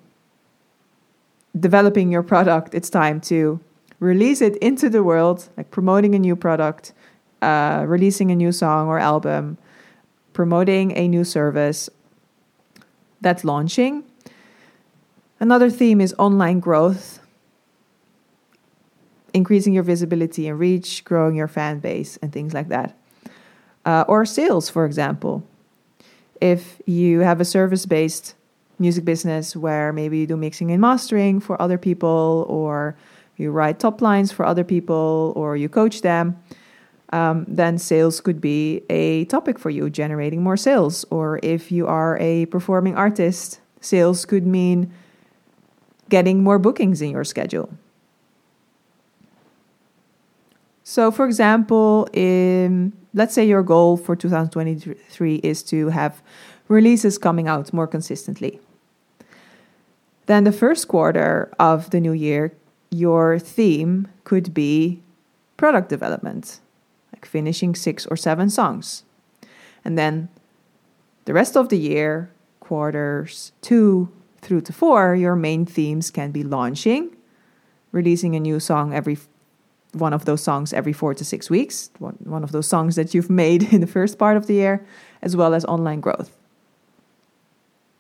developing 1.60 2.12
your 2.12 2.24
product, 2.24 2.74
it's 2.74 2.90
time 2.90 3.22
to 3.22 3.60
release 4.00 4.42
it 4.42 4.58
into 4.58 4.90
the 4.90 5.04
world, 5.04 5.50
like 5.56 5.72
promoting 5.72 6.16
a 6.16 6.20
new 6.20 6.36
product, 6.36 6.94
uh, 7.42 7.86
releasing 7.88 8.32
a 8.32 8.36
new 8.36 8.52
song 8.52 8.88
or 8.88 9.00
album, 9.00 9.58
promoting 10.34 10.96
a 10.98 11.08
new 11.08 11.24
service. 11.24 11.90
That's 13.22 13.44
launching. 13.44 14.04
Another 15.40 15.70
theme 15.70 16.02
is 16.02 16.14
online 16.18 16.60
growth, 16.60 17.20
increasing 19.34 19.74
your 19.74 19.84
visibility 19.84 20.48
and 20.48 20.60
reach, 20.60 21.04
growing 21.06 21.36
your 21.36 21.48
fan 21.48 21.80
base, 21.80 22.18
and 22.22 22.32
things 22.32 22.54
like 22.54 22.70
that. 22.70 22.98
Uh, 23.86 24.06
or 24.08 24.26
sales, 24.26 24.70
for 24.70 24.86
example. 24.86 25.44
If 26.40 26.82
you 26.86 27.20
have 27.20 27.40
a 27.40 27.46
service 27.46 27.86
based 27.86 28.36
music 28.84 29.06
business 29.06 29.56
where 29.56 29.88
maybe 29.94 30.16
you 30.20 30.28
do 30.28 30.38
mixing 30.38 30.70
and 30.72 30.82
mastering 30.82 31.40
for 31.40 31.56
other 31.66 31.78
people, 31.78 32.46
or 32.50 32.96
you 33.38 33.50
write 33.58 33.80
top 33.80 34.02
lines 34.02 34.30
for 34.32 34.46
other 34.46 34.66
people, 34.76 35.34
or 35.36 35.56
you 35.58 35.70
coach 35.70 36.02
them, 36.02 36.26
um, 37.20 37.46
then 37.48 37.78
sales 37.78 38.20
could 38.20 38.40
be 38.42 38.84
a 38.90 39.26
topic 39.26 39.58
for 39.64 39.70
you, 39.70 39.90
generating 39.90 40.42
more 40.44 40.58
sales. 40.58 41.06
Or 41.10 41.40
if 41.42 41.72
you 41.72 41.88
are 41.88 42.18
a 42.20 42.46
performing 42.48 42.96
artist, 42.96 43.62
sales 43.80 44.26
could 44.26 44.46
mean 44.46 44.92
getting 46.10 46.44
more 46.44 46.60
bookings 46.60 47.02
in 47.02 47.10
your 47.12 47.24
schedule. 47.24 47.70
So, 50.84 51.12
for 51.12 51.26
example, 51.26 52.08
in, 52.12 52.92
let's 53.14 53.34
say 53.34 53.48
your 53.48 53.64
goal 53.64 53.96
for 53.96 54.16
2023 54.16 55.36
is 55.36 55.64
to 55.64 55.90
have 55.90 56.22
releases 56.68 57.18
coming 57.18 57.48
out 57.48 57.72
more 57.74 57.88
consistently. 57.88 58.60
Then, 60.26 60.44
the 60.44 60.52
first 60.52 60.88
quarter 60.88 61.52
of 61.60 61.90
the 61.90 62.00
new 62.00 62.14
year, 62.14 62.54
your 62.90 63.40
theme 63.40 64.08
could 64.24 64.54
be 64.54 65.02
product 65.58 65.90
development, 65.90 66.60
like 67.12 67.26
finishing 67.26 67.76
six 67.76 68.06
or 68.06 68.16
seven 68.16 68.50
songs. 68.50 69.04
And 69.84 69.98
then 69.98 70.30
the 71.26 71.34
rest 71.34 71.58
of 71.58 71.70
the 71.70 71.78
year, 71.78 72.32
quarters 72.60 73.52
two 73.62 74.10
through 74.42 74.62
to 74.62 74.74
four, 74.74 75.16
your 75.16 75.36
main 75.36 75.66
themes 75.66 76.12
can 76.12 76.32
be 76.32 76.44
launching, 76.44 77.16
releasing 77.92 78.36
a 78.36 78.40
new 78.40 78.60
song 78.60 78.94
every 78.94 79.18
one 79.94 80.14
of 80.14 80.26
those 80.26 80.42
songs 80.42 80.74
every 80.74 80.94
four 80.94 81.14
to 81.14 81.24
six 81.24 81.50
weeks, 81.50 81.92
one, 82.00 82.18
one 82.24 82.44
of 82.44 82.52
those 82.52 82.68
songs 82.68 82.96
that 82.96 83.14
you've 83.14 83.30
made 83.30 83.64
in 83.74 83.82
the 83.82 83.88
first 83.88 84.18
part 84.18 84.38
of 84.38 84.48
the 84.48 84.56
year, 84.56 84.86
as 85.22 85.36
well 85.36 85.54
as 85.54 85.64
online 85.66 86.00
growth. 86.00 86.36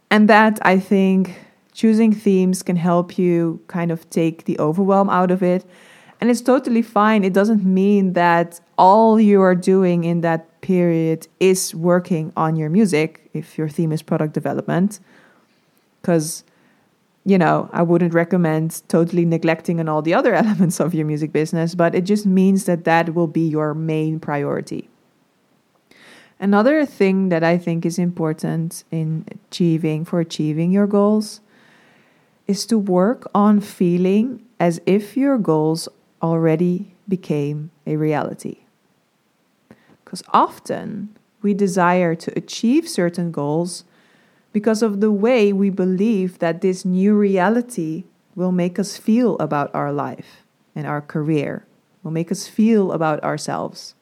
And 0.09 0.27
that 0.29 0.59
I 0.63 0.79
think 0.79 1.35
choosing 1.73 2.13
themes 2.13 2.63
can 2.63 2.75
help 2.75 3.17
you 3.17 3.61
kind 3.67 3.91
of 3.91 4.09
take 4.09 4.45
the 4.45 4.57
overwhelm 4.59 5.09
out 5.09 5.31
of 5.31 5.43
it. 5.43 5.65
And 6.21 6.29
it's 6.29 6.41
totally 6.41 6.81
fine. 6.81 7.23
It 7.23 7.33
doesn't 7.33 7.65
mean 7.65 8.13
that 8.13 8.61
all 8.77 9.19
you 9.19 9.41
are 9.41 9.55
doing 9.55 10.05
in 10.05 10.21
that 10.21 10.61
period 10.61 11.27
is 11.39 11.75
working 11.75 12.31
on 12.37 12.55
your 12.55 12.69
music 12.69 13.29
if 13.33 13.57
your 13.57 13.67
theme 13.67 13.91
is 13.91 14.01
product 14.01 14.33
development. 14.33 14.99
Because 16.01 16.43
you 17.25 17.37
know, 17.37 17.69
I 17.71 17.83
wouldn't 17.83 18.13
recommend 18.13 18.81
totally 18.89 19.25
neglecting 19.25 19.79
on 19.79 19.87
all 19.87 20.01
the 20.01 20.13
other 20.13 20.33
elements 20.41 20.79
of 20.79 20.93
your 20.93 21.05
music 21.05 21.31
business, 21.31 21.75
but 21.75 21.95
it 21.95 22.01
just 22.01 22.25
means 22.25 22.65
that 22.65 22.83
that 22.83 23.13
will 23.15 23.27
be 23.27 23.47
your 23.47 23.73
main 23.73 24.19
priority. 24.19 24.89
Another 26.39 26.85
thing 26.85 27.29
that 27.29 27.43
I 27.43 27.57
think 27.57 27.85
is 27.85 27.97
important 27.97 28.83
in 28.91 29.25
achieving 29.49 30.03
for 30.03 30.19
achieving 30.19 30.71
your 30.71 30.87
goals 30.87 31.39
is 32.47 32.65
to 32.65 32.77
work 32.77 33.29
on 33.33 33.59
feeling 33.59 34.45
as 34.59 34.81
if 34.85 35.15
your 35.15 35.37
goals 35.37 35.87
already 36.21 36.95
became 37.07 37.71
a 37.85 37.95
reality. 37.95 38.57
Because 40.03 40.23
often 40.33 41.09
we 41.41 41.53
desire 41.53 42.15
to 42.15 42.37
achieve 42.37 42.87
certain 42.87 43.31
goals 43.31 43.83
because 44.51 44.81
of 44.81 45.01
the 45.01 45.11
way 45.11 45.51
we 45.51 45.69
believe 45.69 46.39
that 46.39 46.61
this 46.61 46.85
new 46.85 47.15
reality 47.15 48.05
will 48.35 48.51
make 48.51 48.79
us 48.79 48.97
feel 48.97 49.37
about 49.39 49.73
our 49.73 49.91
life 49.91 50.43
and 50.75 50.87
our 50.87 51.01
career, 51.01 51.65
will 52.03 52.11
make 52.11 52.31
us 52.31 52.47
feel 52.47 52.91
about 52.91 53.23
ourselves. 53.23 53.95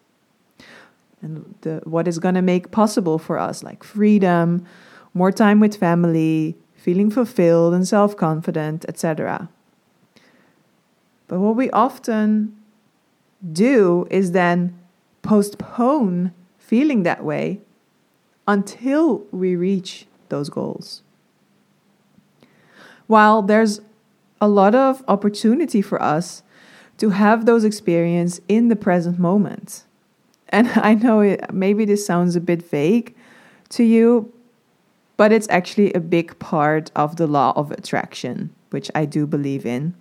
And 1.21 1.55
the, 1.61 1.81
what 1.83 2.07
is 2.07 2.19
going 2.19 2.35
to 2.35 2.41
make 2.41 2.71
possible 2.71 3.17
for 3.17 3.37
us, 3.37 3.63
like 3.63 3.83
freedom, 3.83 4.65
more 5.13 5.31
time 5.31 5.59
with 5.59 5.75
family, 5.75 6.55
feeling 6.81 7.11
fulfilled 7.11 7.75
and 7.75 7.87
self 7.87 8.17
confident, 8.17 8.85
etc. 8.87 9.49
But 11.27 11.39
what 11.39 11.55
we 11.55 11.69
often 11.69 12.57
do 13.53 14.07
is 14.09 14.31
then 14.31 14.77
postpone 15.21 16.33
feeling 16.57 17.03
that 17.03 17.23
way 17.23 17.61
until 18.47 19.25
we 19.31 19.55
reach 19.55 20.07
those 20.29 20.49
goals. 20.49 21.03
While 23.05 23.43
there's 23.43 23.81
a 24.39 24.47
lot 24.47 24.73
of 24.73 25.03
opportunity 25.07 25.83
for 25.83 26.01
us 26.01 26.41
to 26.97 27.11
have 27.11 27.45
those 27.45 27.63
experiences 27.63 28.41
in 28.47 28.69
the 28.69 28.75
present 28.75 29.19
moment. 29.19 29.83
And 30.49 30.67
I 30.75 30.95
know 30.95 31.19
it, 31.19 31.53
maybe 31.53 31.85
this 31.85 32.05
sounds 32.05 32.35
a 32.35 32.41
bit 32.41 32.63
vague 32.67 33.15
to 33.69 33.83
you, 33.83 34.33
but 35.21 35.31
it's 35.31 35.47
actually 35.51 35.93
a 35.93 35.99
big 35.99 36.39
part 36.39 36.89
of 36.95 37.17
the 37.17 37.27
law 37.27 37.53
of 37.55 37.69
attraction, 37.69 38.49
which 38.71 38.89
I 38.95 39.05
do 39.05 39.27
believe 39.27 39.67
in. 39.67 39.93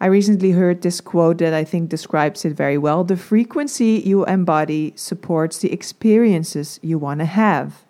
I 0.00 0.06
recently 0.06 0.50
heard 0.50 0.82
this 0.82 1.00
quote 1.00 1.38
that 1.38 1.54
I 1.54 1.62
think 1.62 1.88
describes 1.88 2.44
it 2.44 2.54
very 2.54 2.76
well. 2.76 3.04
The 3.04 3.16
frequency 3.16 4.02
you 4.04 4.24
embody 4.24 4.92
supports 4.96 5.60
the 5.60 5.72
experiences 5.72 6.80
you 6.82 6.98
want 6.98 7.20
to 7.20 7.26
have. 7.26 7.84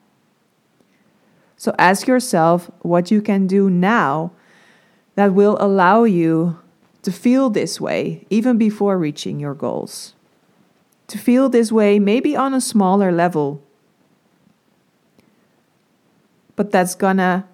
So 1.57 1.75
ask 1.79 2.07
yourself 2.07 2.71
what 2.81 3.11
you 3.11 3.23
can 3.23 3.47
do 3.47 3.71
now 3.71 4.33
that 5.15 5.33
will 5.33 5.57
allow 5.61 6.05
you 6.05 6.59
to 7.01 7.11
feel 7.11 7.49
this 7.49 7.81
way 7.81 8.27
even 8.29 8.59
before 8.59 8.99
reaching 8.99 9.41
your 9.41 9.55
goals. 9.55 10.13
To 11.07 11.17
feel 11.17 11.49
this 11.49 11.73
way, 11.73 11.99
maybe 11.99 12.37
on 12.37 12.53
a 12.53 12.61
smaller 12.61 13.11
level. 13.11 13.63
But 16.59 16.73
that's 16.73 16.97
gonna, 16.97 17.47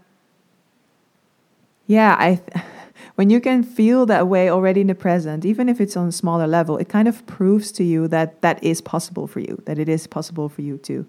yeah, 1.87 2.17
I. 2.19 2.41
when 3.17 3.29
you 3.29 3.39
can 3.39 3.63
feel 3.63 4.07
that 4.07 4.29
way 4.29 4.49
already 4.49 4.81
in 4.81 4.87
the 4.87 4.95
present, 4.95 5.45
even 5.45 5.69
if 5.69 5.79
it's 5.79 5.95
on 5.95 6.09
a 6.09 6.13
smaller 6.13 6.47
level, 6.47 6.79
it 6.79 6.89
kind 6.89 7.07
of 7.07 7.25
proves 7.27 7.71
to 7.73 7.85
you 7.85 8.09
that 8.09 8.41
that 8.41 8.65
is 8.65 8.81
possible 8.81 9.27
for 9.27 9.41
you, 9.41 9.63
that 9.67 9.79
it 9.79 9.91
is 9.91 10.07
possible 10.07 10.49
for 10.49 10.63
you 10.63 10.79
to 10.79 11.05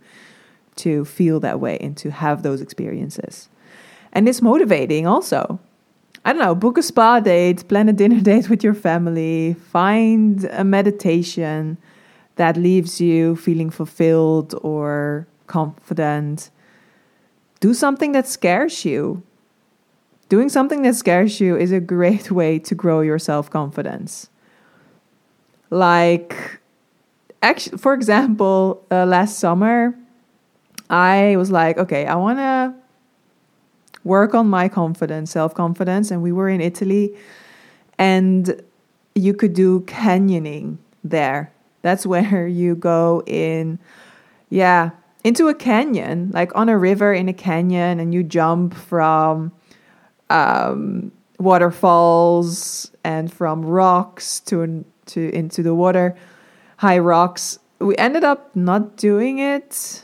to 0.76 1.06
feel 1.06 1.40
that 1.40 1.62
way 1.62 1.78
and 1.80 1.96
to 1.96 2.12
have 2.12 2.44
those 2.44 2.60
experiences. 2.60 3.48
And 4.12 4.28
it's 4.28 4.42
motivating 4.42 5.08
also. 5.08 5.58
I 6.26 6.34
don't 6.34 6.42
know, 6.42 6.54
book 6.54 6.78
a 6.78 6.84
spa 6.84 7.22
date, 7.22 7.66
plan 7.70 7.88
a 7.88 7.94
dinner 7.94 8.20
date 8.32 8.50
with 8.50 8.62
your 8.62 8.74
family, 8.74 9.54
find 9.72 10.44
a 10.52 10.66
meditation 10.66 11.78
that 12.36 12.58
leaves 12.58 13.00
you 13.00 13.38
feeling 13.38 13.70
fulfilled 13.70 14.54
or 14.64 15.28
confident. 15.48 16.50
Do 17.60 17.74
something 17.74 18.12
that 18.12 18.28
scares 18.28 18.86
you. 18.86 19.24
Doing 20.28 20.50
something 20.50 20.82
that 20.82 20.96
scares 20.96 21.40
you 21.40 21.56
is 21.56 21.72
a 21.72 21.80
great 21.80 22.32
way 22.32 22.60
to 22.60 22.76
grow 22.76 23.02
your 23.02 23.20
self 23.20 23.50
confidence. 23.50 24.30
Like 25.70 26.60
actually, 27.42 27.78
for 27.78 27.94
example, 27.94 28.84
uh, 28.92 29.06
last 29.06 29.40
summer, 29.40 29.96
I 30.90 31.36
was 31.38 31.52
like, 31.52 31.78
okay, 31.78 32.06
I 32.06 32.16
want 32.16 32.40
to 32.40 32.74
work 34.04 34.34
on 34.36 34.48
my 34.48 34.68
confidence, 34.68 35.32
self 35.32 35.54
confidence. 35.54 36.12
And 36.12 36.22
we 36.22 36.32
were 36.32 36.50
in 36.50 36.62
Italy, 36.62 37.16
and 37.98 38.62
you 39.14 39.34
could 39.34 39.54
do 39.54 39.82
canyoning 39.82 40.78
there. 41.04 41.52
That's 41.82 42.06
where 42.14 42.48
you 42.48 42.76
go 42.76 43.24
in, 43.26 43.80
yeah, 44.50 44.92
into 45.26 45.48
a 45.48 45.56
canyon, 45.56 46.30
like 46.36 46.56
on 46.56 46.70
a 46.70 46.78
river 46.78 47.12
in 47.12 47.28
a 47.28 47.34
canyon, 47.34 48.00
and 48.00 48.14
you 48.14 48.22
jump 48.22 48.76
from 48.76 49.52
um, 50.30 51.12
waterfalls 51.40 52.92
and 53.04 53.34
from 53.34 53.66
rocks 53.66 54.40
to 54.42 54.86
to 55.08 55.36
into 55.36 55.64
the 55.64 55.74
water, 55.74 56.16
high 56.78 57.00
rocks. 57.00 57.58
We 57.80 57.98
ended 57.98 58.24
up 58.24 58.56
not 58.56 58.98
doing 58.98 59.40
it. 59.40 60.04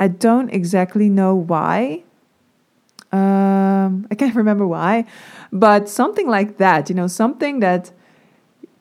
I 0.00 0.08
don't 0.08 0.48
exactly 0.48 1.08
know 1.08 1.36
why. 1.36 2.02
Um, 3.12 4.08
I 4.10 4.16
can't 4.16 4.34
remember 4.42 4.66
why, 4.66 5.04
but 5.52 5.88
something 5.88 6.28
like 6.28 6.56
that, 6.56 6.88
you 6.88 6.96
know, 6.96 7.06
something 7.06 7.60
that 7.60 7.92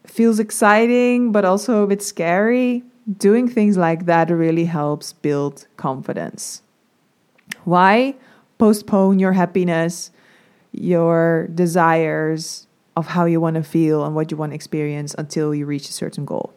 feels 0.07 0.39
exciting 0.39 1.31
but 1.31 1.45
also 1.45 1.83
a 1.83 1.87
bit 1.87 2.01
scary. 2.01 2.83
Doing 3.17 3.47
things 3.47 3.75
like 3.75 4.05
that 4.05 4.29
really 4.29 4.65
helps 4.65 5.13
build 5.13 5.65
confidence. 5.77 6.61
Why 7.63 8.15
postpone 8.59 9.17
your 9.17 9.33
happiness, 9.33 10.11
your 10.71 11.47
desires 11.47 12.67
of 12.95 13.07
how 13.07 13.25
you 13.25 13.41
want 13.41 13.55
to 13.55 13.63
feel 13.63 14.05
and 14.05 14.13
what 14.13 14.29
you 14.29 14.37
want 14.37 14.51
to 14.51 14.55
experience 14.55 15.15
until 15.17 15.55
you 15.55 15.65
reach 15.65 15.89
a 15.89 15.93
certain 15.93 16.25
goal? 16.25 16.53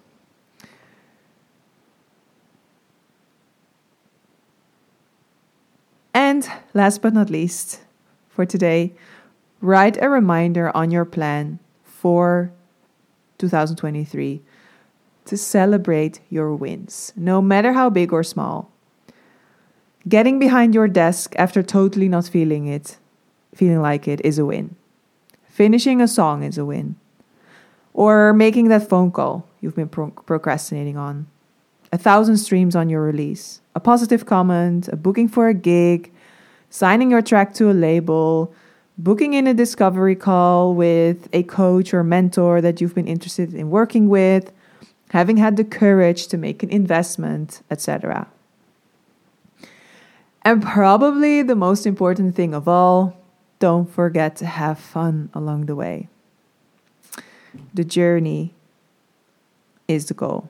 And 6.12 6.46
last 6.74 7.00
but 7.00 7.14
not 7.14 7.30
least, 7.30 7.80
for 8.28 8.44
today, 8.44 8.92
write 9.62 9.96
a 10.02 10.08
reminder 10.10 10.74
on 10.76 10.90
your 10.90 11.06
plan 11.06 11.60
for 11.82 12.52
2023 13.38 14.42
to 15.24 15.36
celebrate 15.36 16.20
your 16.30 16.54
wins, 16.54 17.12
no 17.16 17.40
matter 17.40 17.72
how 17.72 17.90
big 17.90 18.12
or 18.12 18.22
small. 18.22 18.70
Getting 20.08 20.38
behind 20.38 20.74
your 20.74 20.88
desk 20.88 21.34
after 21.38 21.62
totally 21.62 22.08
not 22.08 22.26
feeling 22.26 22.66
it, 22.66 22.98
feeling 23.54 23.80
like 23.80 24.08
it, 24.08 24.20
is 24.24 24.38
a 24.38 24.44
win. 24.44 24.74
Finishing 25.48 26.00
a 26.00 26.08
song 26.08 26.42
is 26.42 26.58
a 26.58 26.64
win. 26.64 26.96
Or 27.94 28.32
making 28.32 28.68
that 28.68 28.88
phone 28.88 29.12
call 29.12 29.46
you've 29.60 29.76
been 29.76 29.88
pro- 29.88 30.10
procrastinating 30.10 30.96
on 30.96 31.26
a 31.92 31.98
thousand 31.98 32.38
streams 32.38 32.74
on 32.74 32.88
your 32.88 33.02
release, 33.02 33.60
a 33.74 33.80
positive 33.80 34.26
comment, 34.26 34.88
a 34.88 34.96
booking 34.96 35.28
for 35.28 35.48
a 35.48 35.54
gig, 35.54 36.10
signing 36.70 37.10
your 37.10 37.22
track 37.22 37.52
to 37.54 37.70
a 37.70 37.72
label, 37.72 38.52
booking 38.98 39.34
in 39.34 39.46
a 39.46 39.54
discovery 39.54 40.16
call 40.16 40.74
with 40.74 41.28
a 41.32 41.42
coach 41.44 41.92
or 41.92 42.02
mentor 42.02 42.60
that 42.60 42.80
you've 42.80 42.94
been 42.94 43.06
interested 43.06 43.54
in 43.54 43.70
working 43.70 44.08
with, 44.08 44.52
having 45.12 45.36
had 45.36 45.58
the 45.58 45.64
courage 45.64 46.26
to 46.26 46.38
make 46.38 46.62
an 46.62 46.70
investment, 46.70 47.60
etc. 47.70 48.26
And 50.40 50.62
probably 50.62 51.42
the 51.42 51.54
most 51.54 51.86
important 51.86 52.34
thing 52.34 52.54
of 52.54 52.66
all, 52.66 53.14
don't 53.58 53.88
forget 53.90 54.36
to 54.36 54.46
have 54.46 54.78
fun 54.78 55.28
along 55.34 55.66
the 55.66 55.76
way. 55.76 56.08
The 57.74 57.84
journey 57.84 58.54
is 59.86 60.06
the 60.06 60.14
goal. 60.14 60.48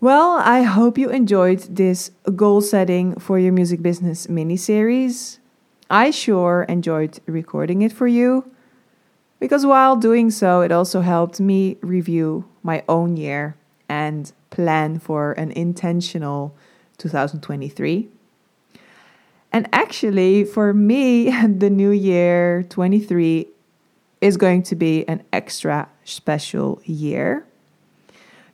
Well, 0.00 0.42
I 0.42 0.62
hope 0.62 0.98
you 0.98 1.08
enjoyed 1.08 1.60
this 1.70 2.10
goal 2.34 2.60
setting 2.60 3.14
for 3.20 3.38
your 3.38 3.52
music 3.52 3.80
business 3.80 4.28
mini 4.28 4.56
series. 4.56 5.38
I 5.88 6.10
sure 6.10 6.66
enjoyed 6.68 7.20
recording 7.26 7.82
it 7.82 7.92
for 7.92 8.08
you 8.08 8.50
because 9.42 9.66
while 9.66 9.96
doing 9.96 10.30
so, 10.30 10.60
it 10.60 10.70
also 10.70 11.00
helped 11.00 11.40
me 11.40 11.76
review 11.80 12.44
my 12.62 12.84
own 12.88 13.16
year 13.16 13.56
and 13.88 14.32
plan 14.50 15.00
for 15.00 15.32
an 15.32 15.50
intentional 15.50 16.54
2023. 16.98 18.08
And 19.52 19.68
actually, 19.72 20.44
for 20.44 20.72
me, 20.72 21.30
the 21.58 21.68
new 21.68 21.90
year 21.90 22.62
23 22.68 23.48
is 24.20 24.36
going 24.36 24.62
to 24.62 24.76
be 24.76 25.04
an 25.08 25.24
extra 25.32 25.88
special 26.04 26.80
year. 26.84 27.44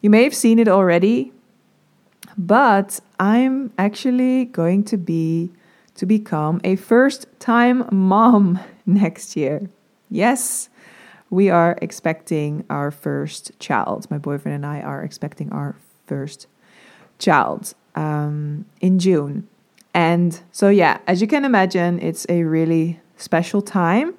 You 0.01 0.09
may 0.09 0.25
have 0.25 0.35
seen 0.35 0.59
it 0.59 0.69
already 0.69 1.33
but 2.39 3.01
I'm 3.19 3.73
actually 3.77 4.45
going 4.45 4.85
to 4.85 4.97
be 4.97 5.51
to 5.97 6.07
become 6.07 6.61
a 6.63 6.77
first 6.77 7.27
time 7.41 7.89
mom 7.91 8.61
next 8.87 9.37
year. 9.37 9.69
Yes, 10.09 10.69
we 11.31 11.51
are 11.51 11.79
expecting 11.83 12.65
our 12.71 12.91
first 12.91 13.53
child. 13.59 14.11
My 14.11 14.19
boyfriend 14.19 14.55
and 14.55 14.67
I 14.67 14.81
are 14.81 15.03
expecting 15.03 15.53
our 15.53 15.77
first 16.07 16.47
child 17.19 17.75
um, 17.95 18.65
in 18.81 18.99
June. 18.99 19.49
And 19.95 20.41
so, 20.53 20.69
yeah, 20.69 20.99
as 21.07 21.21
you 21.21 21.27
can 21.27 21.45
imagine, 21.45 22.01
it's 22.01 22.27
a 22.29 22.45
really 22.45 23.01
special 23.17 23.63
time. 23.63 24.15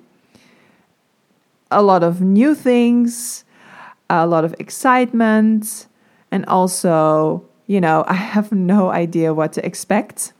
A 1.71 1.81
lot 1.81 2.03
of 2.03 2.21
new 2.21 2.55
things, 2.55 3.45
a 4.09 4.25
lot 4.25 4.43
of 4.43 4.55
excitement, 4.59 5.87
and 6.31 6.45
also 6.47 7.45
you 7.69 7.79
know, 7.79 8.03
I 8.07 8.15
have 8.15 8.51
no 8.51 8.89
idea 8.89 9.31
what 9.31 9.53
to 9.53 9.63
expect. 9.63 10.33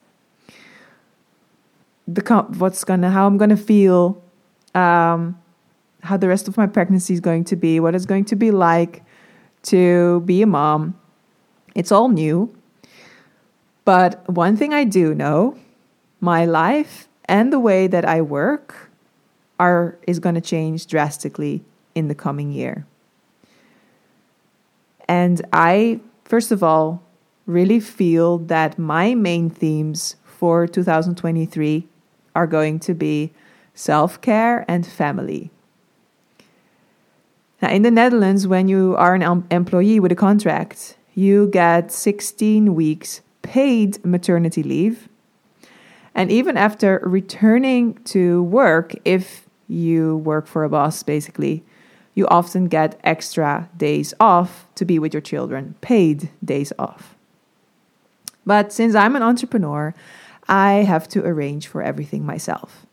The 2.08 2.24
what's 2.58 2.84
gonna 2.84 3.12
how 3.12 3.28
I'm 3.28 3.38
gonna 3.38 3.56
feel, 3.56 4.20
um, 4.74 5.38
how 6.02 6.18
the 6.18 6.28
rest 6.28 6.48
of 6.48 6.58
my 6.58 6.68
pregnancy 6.68 7.14
is 7.14 7.20
going 7.20 7.44
to 7.46 7.56
be, 7.56 7.80
what 7.80 7.96
it's 7.96 8.06
going 8.06 8.26
to 8.26 8.36
be 8.36 8.52
like 8.52 9.04
to 9.64 10.22
be 10.22 10.42
a 10.42 10.48
mom. 10.48 11.00
It's 11.76 11.92
all 11.92 12.10
new. 12.10 12.56
But 13.86 14.28
one 14.30 14.56
thing 14.56 14.74
I 14.74 14.84
do 14.84 15.14
know, 15.14 15.58
my 16.22 16.46
life 16.46 17.08
and 17.26 17.52
the 17.52 17.60
way 17.60 17.88
that 17.88 18.06
I 18.06 18.22
work 18.22 18.92
are 19.60 19.98
is 20.08 20.20
going 20.20 20.36
to 20.36 20.42
change 20.42 20.88
drastically 20.88 21.64
in 21.96 22.08
the 22.08 22.16
coming 22.16 22.52
year. 22.52 22.86
And 25.08 25.42
I 25.52 26.00
first 26.24 26.52
of 26.52 26.64
all 26.64 27.02
really 27.46 27.80
feel 27.80 28.38
that 28.38 28.78
my 28.78 29.16
main 29.16 29.50
themes 29.50 30.16
for 30.24 30.68
2023 30.68 31.88
are 32.36 32.48
going 32.48 32.80
to 32.80 32.94
be 32.94 33.32
self 33.74 34.22
care 34.22 34.64
and 34.68 34.86
family. 34.86 35.52
Now, 37.62 37.70
in 37.70 37.82
the 37.82 37.92
Netherlands, 37.92 38.48
when 38.48 38.68
you 38.68 38.96
are 38.98 39.16
an 39.16 39.44
employee 39.52 40.00
with 40.00 40.12
a 40.12 40.16
contract, 40.16 40.96
you 41.14 41.48
get 41.48 41.92
16 41.92 42.74
weeks 42.74 43.22
paid 43.42 44.04
maternity 44.06 44.64
leave. 44.64 45.10
And 46.16 46.32
even 46.32 46.58
after 46.58 47.02
returning 47.04 47.96
to 48.06 48.44
work, 48.44 48.96
if 49.04 49.48
you 49.68 50.18
work 50.18 50.48
for 50.48 50.64
a 50.64 50.70
boss, 50.70 51.04
basically, 51.04 51.64
you 52.16 52.28
often 52.28 52.68
get 52.68 53.00
extra 53.04 53.70
days 53.78 54.14
off 54.20 54.68
to 54.76 54.86
be 54.86 55.00
with 55.00 55.14
your 55.14 55.22
children, 55.22 55.76
paid 55.82 56.30
days 56.44 56.74
off. 56.80 57.16
But 58.46 58.72
since 58.74 58.96
I'm 58.96 59.16
an 59.16 59.22
entrepreneur, 59.22 59.94
I 60.48 60.84
have 60.88 61.08
to 61.10 61.26
arrange 61.26 61.68
for 61.68 61.84
everything 61.84 62.26
myself. 62.26 62.86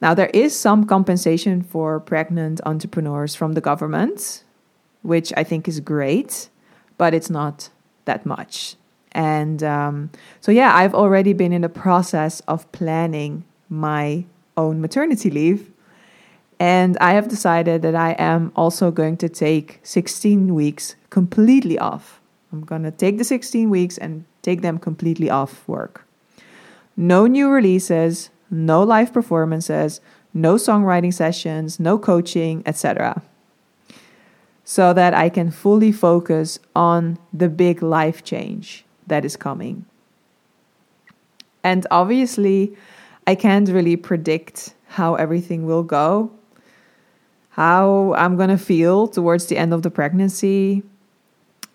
Now, 0.00 0.14
there 0.14 0.30
is 0.34 0.54
some 0.54 0.84
compensation 0.84 1.62
for 1.62 2.00
pregnant 2.00 2.60
entrepreneurs 2.66 3.34
from 3.34 3.52
the 3.52 3.60
government, 3.60 4.44
which 5.02 5.32
I 5.36 5.44
think 5.44 5.68
is 5.68 5.80
great, 5.80 6.48
but 6.98 7.14
it's 7.14 7.30
not 7.30 7.70
that 8.04 8.26
much. 8.26 8.76
And 9.12 9.62
um, 9.62 10.10
so, 10.40 10.52
yeah, 10.52 10.74
I've 10.74 10.94
already 10.94 11.32
been 11.32 11.52
in 11.52 11.62
the 11.62 11.70
process 11.70 12.40
of 12.40 12.70
planning 12.72 13.44
my 13.70 14.26
own 14.56 14.80
maternity 14.80 15.30
leave. 15.30 15.70
And 16.58 16.96
I 16.98 17.12
have 17.12 17.28
decided 17.28 17.82
that 17.82 17.94
I 17.94 18.12
am 18.18 18.52
also 18.56 18.90
going 18.90 19.16
to 19.18 19.28
take 19.28 19.80
16 19.82 20.54
weeks 20.54 20.96
completely 21.10 21.78
off. 21.78 22.20
I'm 22.52 22.62
going 22.62 22.82
to 22.82 22.90
take 22.90 23.18
the 23.18 23.24
16 23.24 23.68
weeks 23.68 23.98
and 23.98 24.24
take 24.42 24.62
them 24.62 24.78
completely 24.78 25.28
off 25.28 25.66
work. 25.68 26.06
No 26.96 27.26
new 27.26 27.50
releases, 27.50 28.30
no 28.50 28.82
live 28.82 29.12
performances, 29.12 30.00
no 30.34 30.56
songwriting 30.56 31.12
sessions, 31.12 31.80
no 31.80 31.98
coaching, 31.98 32.62
etc. 32.66 33.22
So 34.64 34.92
that 34.92 35.14
I 35.14 35.28
can 35.28 35.50
fully 35.50 35.92
focus 35.92 36.58
on 36.74 37.18
the 37.32 37.48
big 37.48 37.82
life 37.82 38.24
change 38.24 38.84
that 39.06 39.24
is 39.24 39.36
coming. 39.36 39.86
And 41.62 41.86
obviously, 41.90 42.76
I 43.26 43.34
can't 43.34 43.68
really 43.68 43.96
predict 43.96 44.74
how 44.88 45.16
everything 45.16 45.66
will 45.66 45.82
go, 45.82 46.30
how 47.50 48.14
I'm 48.14 48.36
going 48.36 48.50
to 48.50 48.58
feel 48.58 49.08
towards 49.08 49.46
the 49.46 49.56
end 49.56 49.72
of 49.72 49.82
the 49.82 49.90
pregnancy, 49.90 50.82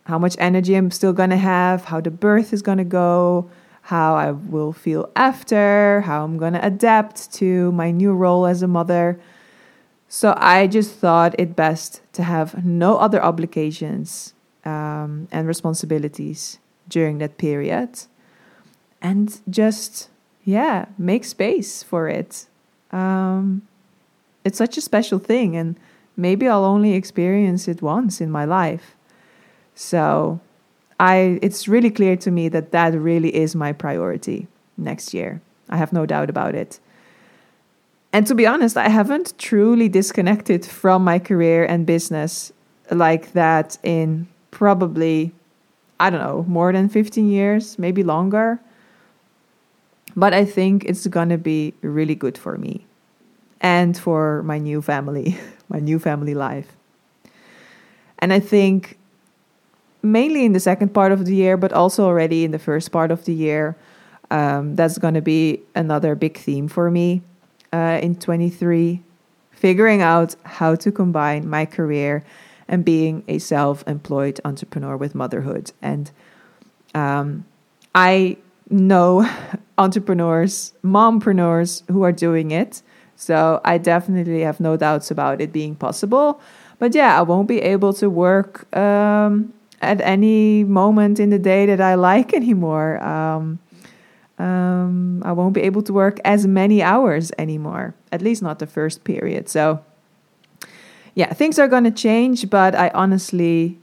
how 0.06 0.18
much 0.18 0.36
energy 0.40 0.76
I'm 0.76 0.92
still 0.92 1.14
going 1.14 1.30
to 1.32 1.38
have, 1.38 1.86
how 1.86 2.00
the 2.02 2.12
birth 2.12 2.54
is 2.54 2.62
going 2.62 2.78
to 2.78 2.84
go, 2.84 3.50
how 3.92 4.16
I 4.16 4.32
will 4.32 4.72
feel 4.72 5.10
after, 5.18 6.00
how 6.06 6.24
I'm 6.24 6.38
going 6.38 6.54
to 6.54 6.66
adapt 6.66 7.34
to 7.34 7.74
my 7.74 7.92
new 7.92 8.14
role 8.14 8.46
as 8.48 8.64
a 8.64 8.68
mother. 8.68 9.20
So 10.08 10.34
I 10.38 10.68
just 10.68 10.96
thought 10.96 11.36
it 11.38 11.58
best 11.58 12.02
to 12.14 12.24
have 12.24 12.64
no 12.66 12.98
other 12.98 13.22
obligations 13.22 14.34
um, 14.64 15.28
and 15.30 15.46
responsibilities 15.46 16.60
during 16.88 17.18
that 17.18 17.38
period 17.38 17.90
and 19.02 19.42
just, 19.50 20.10
yeah, 20.46 20.86
make 20.98 21.26
space 21.26 21.84
for 21.84 22.08
it. 22.08 22.48
Um, 22.92 23.64
it's 24.46 24.58
such 24.58 24.78
a 24.78 24.82
special 24.82 25.20
thing, 25.20 25.58
and 25.58 25.76
maybe 26.16 26.48
I'll 26.48 26.64
only 26.76 26.94
experience 26.94 27.68
it 27.68 27.82
once 27.82 28.22
in 28.22 28.32
my 28.32 28.46
life. 28.46 28.96
So 29.76 30.40
I 31.02 31.40
it's 31.42 31.68
really 31.68 31.90
clear 31.90 32.16
to 32.18 32.30
me 32.30 32.48
that 32.50 32.72
that 32.72 32.94
really 32.94 33.36
is 33.36 33.56
my 33.56 33.74
priority 33.74 34.48
next 34.78 35.14
year. 35.16 35.42
I 35.68 35.78
have 35.78 35.92
no 35.92 36.06
doubt 36.06 36.30
about 36.30 36.54
it. 36.54 36.80
And 38.14 38.28
to 38.28 38.36
be 38.36 38.46
honest, 38.46 38.78
I 38.78 38.88
haven't 38.88 39.34
truly 39.40 39.90
disconnected 39.90 40.64
from 40.64 41.04
my 41.04 41.18
career 41.18 41.66
and 41.66 41.86
business 41.88 42.54
like 42.92 43.34
that 43.34 43.78
in 43.84 44.28
probably, 44.52 45.32
I 46.00 46.10
don't 46.12 46.20
know, 46.20 46.46
more 46.48 46.72
than 46.72 46.88
15 46.88 47.30
years, 47.30 47.80
maybe 47.80 48.04
longer. 48.04 48.60
But 50.16 50.34
I 50.34 50.46
think 50.46 50.84
it's 50.86 51.08
going 51.08 51.30
to 51.30 51.38
be 51.38 51.74
really 51.82 52.16
good 52.16 52.38
for 52.38 52.58
me 52.58 52.86
and 53.62 53.98
for 53.98 54.44
my 54.44 54.60
new 54.60 54.82
family, 54.84 55.40
my 55.70 55.80
new 55.80 55.98
family 55.98 56.36
life. 56.36 56.76
And 58.20 58.32
I 58.34 58.40
think 58.40 59.00
mainly 60.04 60.46
in 60.46 60.54
the 60.54 60.60
second 60.60 60.94
part 60.94 61.12
of 61.12 61.26
the 61.26 61.36
year, 61.36 61.58
but 61.58 61.74
also 61.74 62.06
already 62.06 62.44
in 62.44 62.52
the 62.52 62.60
first 62.60 62.92
part 62.92 63.12
of 63.12 63.26
the 63.26 63.34
year, 63.34 63.76
um, 64.30 64.76
that's 64.76 64.98
going 64.98 65.14
to 65.14 65.22
be 65.22 65.62
another 65.76 66.16
big 66.16 66.38
theme 66.38 66.68
for 66.68 66.90
me 66.90 67.22
uh, 67.74 68.00
in 68.02 68.16
23, 68.16 69.02
figuring 69.52 70.02
out 70.02 70.36
how 70.44 70.76
to 70.76 70.92
combine 70.92 71.48
my 71.48 71.66
career 71.66 72.24
and 72.68 72.86
being 72.86 73.24
a 73.28 73.38
self 73.38 73.84
employed 73.88 74.40
entrepreneur 74.46 74.96
with 74.96 75.14
motherhood. 75.14 75.72
And 75.82 76.10
um, 76.96 77.46
I 77.94 78.38
know 78.70 79.30
entrepreneurs, 79.78 80.74
mompreneurs 80.84 81.84
who 81.90 82.04
are 82.04 82.14
doing 82.14 82.52
it. 82.52 82.82
So 83.16 83.62
I 83.64 83.78
definitely 83.78 84.42
have 84.42 84.60
no 84.60 84.78
doubts 84.78 85.12
about 85.12 85.42
it 85.42 85.52
being 85.52 85.76
possible. 85.76 86.42
But 86.80 86.96
yeah, 86.96 87.20
I 87.20 87.22
won't 87.22 87.48
be 87.48 87.62
able 87.62 87.94
to 87.94 88.10
work 88.10 88.76
um, 88.76 89.54
at 89.82 90.00
any 90.02 90.64
moment 90.64 91.20
in 91.20 91.30
the 91.30 91.40
day 91.40 91.66
that 91.66 91.82
I 91.82 91.96
like 91.96 92.34
anymore. 92.34 93.04
Um, 93.04 93.60
um, 94.38 95.22
I 95.24 95.32
won't 95.34 95.54
be 95.54 95.62
able 95.62 95.84
to 95.84 95.94
work 95.94 96.20
as 96.26 96.48
many 96.48 96.82
hours 96.82 97.32
anymore, 97.38 97.94
at 98.12 98.22
least 98.22 98.42
not 98.42 98.60
the 98.60 98.66
first 98.66 99.04
period. 99.04 99.50
So, 99.50 99.84
yeah, 101.14 101.34
things 101.34 101.60
are 101.60 101.68
going 101.68 101.84
to 101.84 101.92
change, 101.92 102.50
but 102.50 102.74
I 102.74 102.90
honestly 102.94 103.80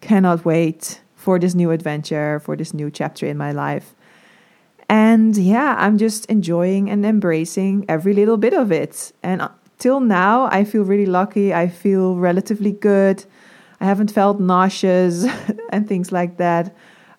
cannot 0.00 0.44
wait 0.44 1.00
for 1.14 1.38
this 1.38 1.54
new 1.54 1.70
adventure, 1.70 2.40
for 2.40 2.56
this 2.56 2.72
new 2.72 2.90
chapter 2.90 3.26
in 3.26 3.36
my 3.36 3.52
life. 3.52 3.94
And 4.88 5.36
yeah, 5.36 5.76
I'm 5.78 5.98
just 5.98 6.24
enjoying 6.26 6.88
and 6.88 7.04
embracing 7.04 7.84
every 7.88 8.14
little 8.14 8.38
bit 8.38 8.54
of 8.54 8.72
it. 8.72 9.12
And 9.22 9.46
till 9.78 10.00
now, 10.00 10.48
I 10.50 10.64
feel 10.64 10.84
really 10.84 11.04
lucky. 11.04 11.52
I 11.52 11.68
feel 11.68 12.16
relatively 12.16 12.72
good. 12.72 13.26
I 13.80 13.84
haven't 13.84 14.10
felt 14.10 14.40
nauseous 14.40 15.24
and 15.70 15.88
things 15.88 16.10
like 16.12 16.36
that. 16.38 16.74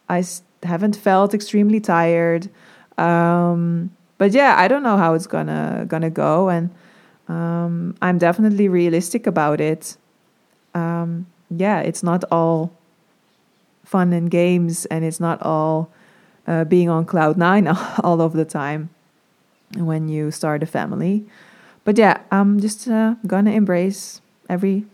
I 0.10 0.24
haven't 0.64 0.96
felt 0.96 1.34
extremely 1.34 1.80
tired. 1.80 2.50
Um, 2.98 3.92
but 4.18 4.32
yeah, 4.32 4.56
I 4.58 4.68
don't 4.68 4.84
know 4.84 4.98
how 4.98 5.14
it's 5.14 5.28
gonna 5.28 5.86
gonna 5.88 6.10
go, 6.10 6.50
and 6.50 6.70
um, 7.30 7.96
I'm 8.02 8.18
definitely 8.18 8.68
realistic 8.68 9.26
about 9.26 9.62
it. 9.62 9.96
Um, 10.76 11.28
yeah, 11.50 11.80
it's 11.80 12.04
not 12.04 12.26
all 12.30 12.72
fun 13.86 14.12
and 14.12 14.30
games, 14.30 14.86
and 14.88 15.06
it's 15.06 15.22
not 15.22 15.42
all 15.42 15.90
uh, 16.48 16.66
being 16.66 16.90
on 16.90 17.06
cloud 17.06 17.38
nine 17.38 17.68
all 18.04 18.22
of 18.22 18.34
the 18.34 18.46
time 18.46 18.90
when 19.78 20.10
you 20.10 20.32
start 20.32 20.64
a 20.64 20.66
family. 20.66 21.26
But 21.86 21.98
yeah, 21.98 22.20
I'm 22.30 22.60
just 22.60 22.88
uh, 22.90 23.16
gonna 23.26 23.52
embrace 23.52 24.20
every 24.50 24.86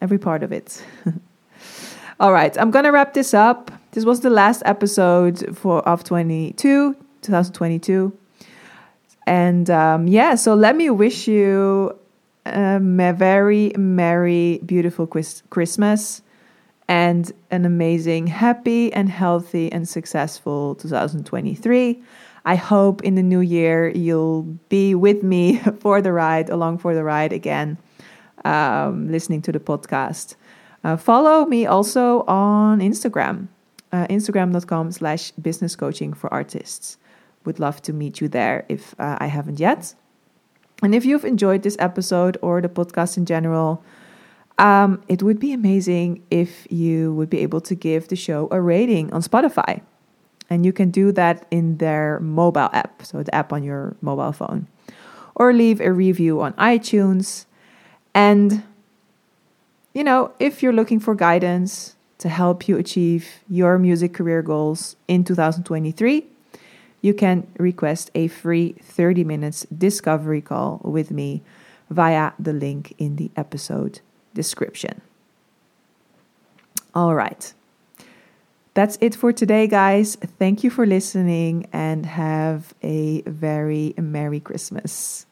every 0.00 0.18
part 0.18 0.42
of 0.42 0.52
it. 0.52 0.82
all 2.20 2.32
right, 2.32 2.56
I'm 2.58 2.70
gonna 2.70 2.92
wrap 2.92 3.14
this 3.14 3.34
up. 3.34 3.70
This 3.92 4.04
was 4.04 4.20
the 4.20 4.30
last 4.30 4.62
episode 4.64 5.56
for 5.56 5.86
of 5.88 6.04
22 6.04 6.94
2022. 7.22 8.16
And 9.26 9.70
um, 9.70 10.08
yeah, 10.08 10.34
so 10.34 10.54
let 10.54 10.76
me 10.76 10.90
wish 10.90 11.28
you 11.28 11.96
a 12.46 12.78
very 12.80 13.72
merry, 13.76 14.60
beautiful 14.64 15.06
Christmas 15.06 16.22
and 16.88 17.30
an 17.52 17.64
amazing, 17.64 18.26
happy, 18.26 18.92
and 18.92 19.08
healthy 19.08 19.70
and 19.70 19.88
successful 19.88 20.74
2023. 20.74 22.02
I 22.44 22.54
hope 22.56 23.04
in 23.04 23.14
the 23.14 23.22
new 23.22 23.40
year 23.40 23.90
you'll 23.90 24.42
be 24.68 24.94
with 24.94 25.22
me 25.22 25.58
for 25.80 26.02
the 26.02 26.12
ride, 26.12 26.50
along 26.50 26.78
for 26.78 26.94
the 26.94 27.04
ride 27.04 27.32
again, 27.32 27.78
um, 28.44 29.10
listening 29.10 29.42
to 29.42 29.52
the 29.52 29.60
podcast. 29.60 30.36
Uh, 30.82 30.96
follow 30.96 31.44
me 31.46 31.66
also 31.66 32.22
on 32.26 32.80
Instagram, 32.80 33.48
uh, 33.92 34.06
instagram.com 34.06 34.92
slash 34.92 35.30
business 35.32 35.76
coaching 35.76 36.12
for 36.12 36.32
artists 36.32 36.96
would 37.44 37.58
love 37.58 37.80
to 37.82 37.92
meet 37.92 38.20
you 38.20 38.28
there 38.28 38.64
if 38.68 38.94
uh, 38.98 39.16
I 39.18 39.26
haven't 39.26 39.60
yet. 39.60 39.94
And 40.82 40.94
if 40.94 41.04
you've 41.04 41.24
enjoyed 41.24 41.62
this 41.62 41.76
episode 41.78 42.38
or 42.42 42.60
the 42.60 42.68
podcast 42.68 43.16
in 43.16 43.26
general, 43.26 43.82
um, 44.58 45.02
it 45.08 45.22
would 45.22 45.38
be 45.38 45.52
amazing 45.52 46.22
if 46.30 46.66
you 46.70 47.14
would 47.14 47.30
be 47.30 47.38
able 47.38 47.60
to 47.62 47.74
give 47.74 48.08
the 48.08 48.16
show 48.16 48.48
a 48.50 48.60
rating 48.60 49.12
on 49.12 49.22
Spotify. 49.22 49.82
And 50.48 50.66
you 50.66 50.72
can 50.72 50.90
do 50.90 51.12
that 51.12 51.46
in 51.50 51.78
their 51.78 52.18
mobile 52.20 52.70
app, 52.72 53.02
so 53.04 53.22
the 53.22 53.34
app 53.34 53.52
on 53.52 53.62
your 53.62 53.96
mobile 54.00 54.32
phone, 54.32 54.66
or 55.36 55.52
leave 55.52 55.80
a 55.80 55.92
review 55.92 56.40
on 56.40 56.52
iTunes. 56.54 57.46
And, 58.14 58.62
you 59.94 60.04
know, 60.04 60.32
if 60.38 60.62
you're 60.62 60.72
looking 60.72 61.00
for 61.00 61.14
guidance 61.14 61.96
to 62.18 62.28
help 62.28 62.68
you 62.68 62.76
achieve 62.76 63.40
your 63.48 63.78
music 63.78 64.12
career 64.12 64.42
goals 64.42 64.96
in 65.08 65.24
2023, 65.24 66.26
you 67.02 67.14
can 67.14 67.46
request 67.58 68.10
a 68.14 68.28
free 68.28 68.74
30 68.82 69.24
minutes 69.24 69.66
discovery 69.76 70.40
call 70.42 70.80
with 70.84 71.10
me 71.10 71.42
via 71.88 72.32
the 72.38 72.52
link 72.52 72.94
in 72.98 73.16
the 73.16 73.30
episode 73.36 74.00
description. 74.34 75.00
All 76.94 77.14
right. 77.14 77.52
That's 78.74 78.98
it 79.00 79.14
for 79.14 79.32
today, 79.32 79.66
guys. 79.66 80.16
Thank 80.16 80.62
you 80.62 80.70
for 80.70 80.86
listening 80.86 81.66
and 81.72 82.06
have 82.06 82.74
a 82.82 83.22
very 83.22 83.94
Merry 83.96 84.40
Christmas. 84.40 85.26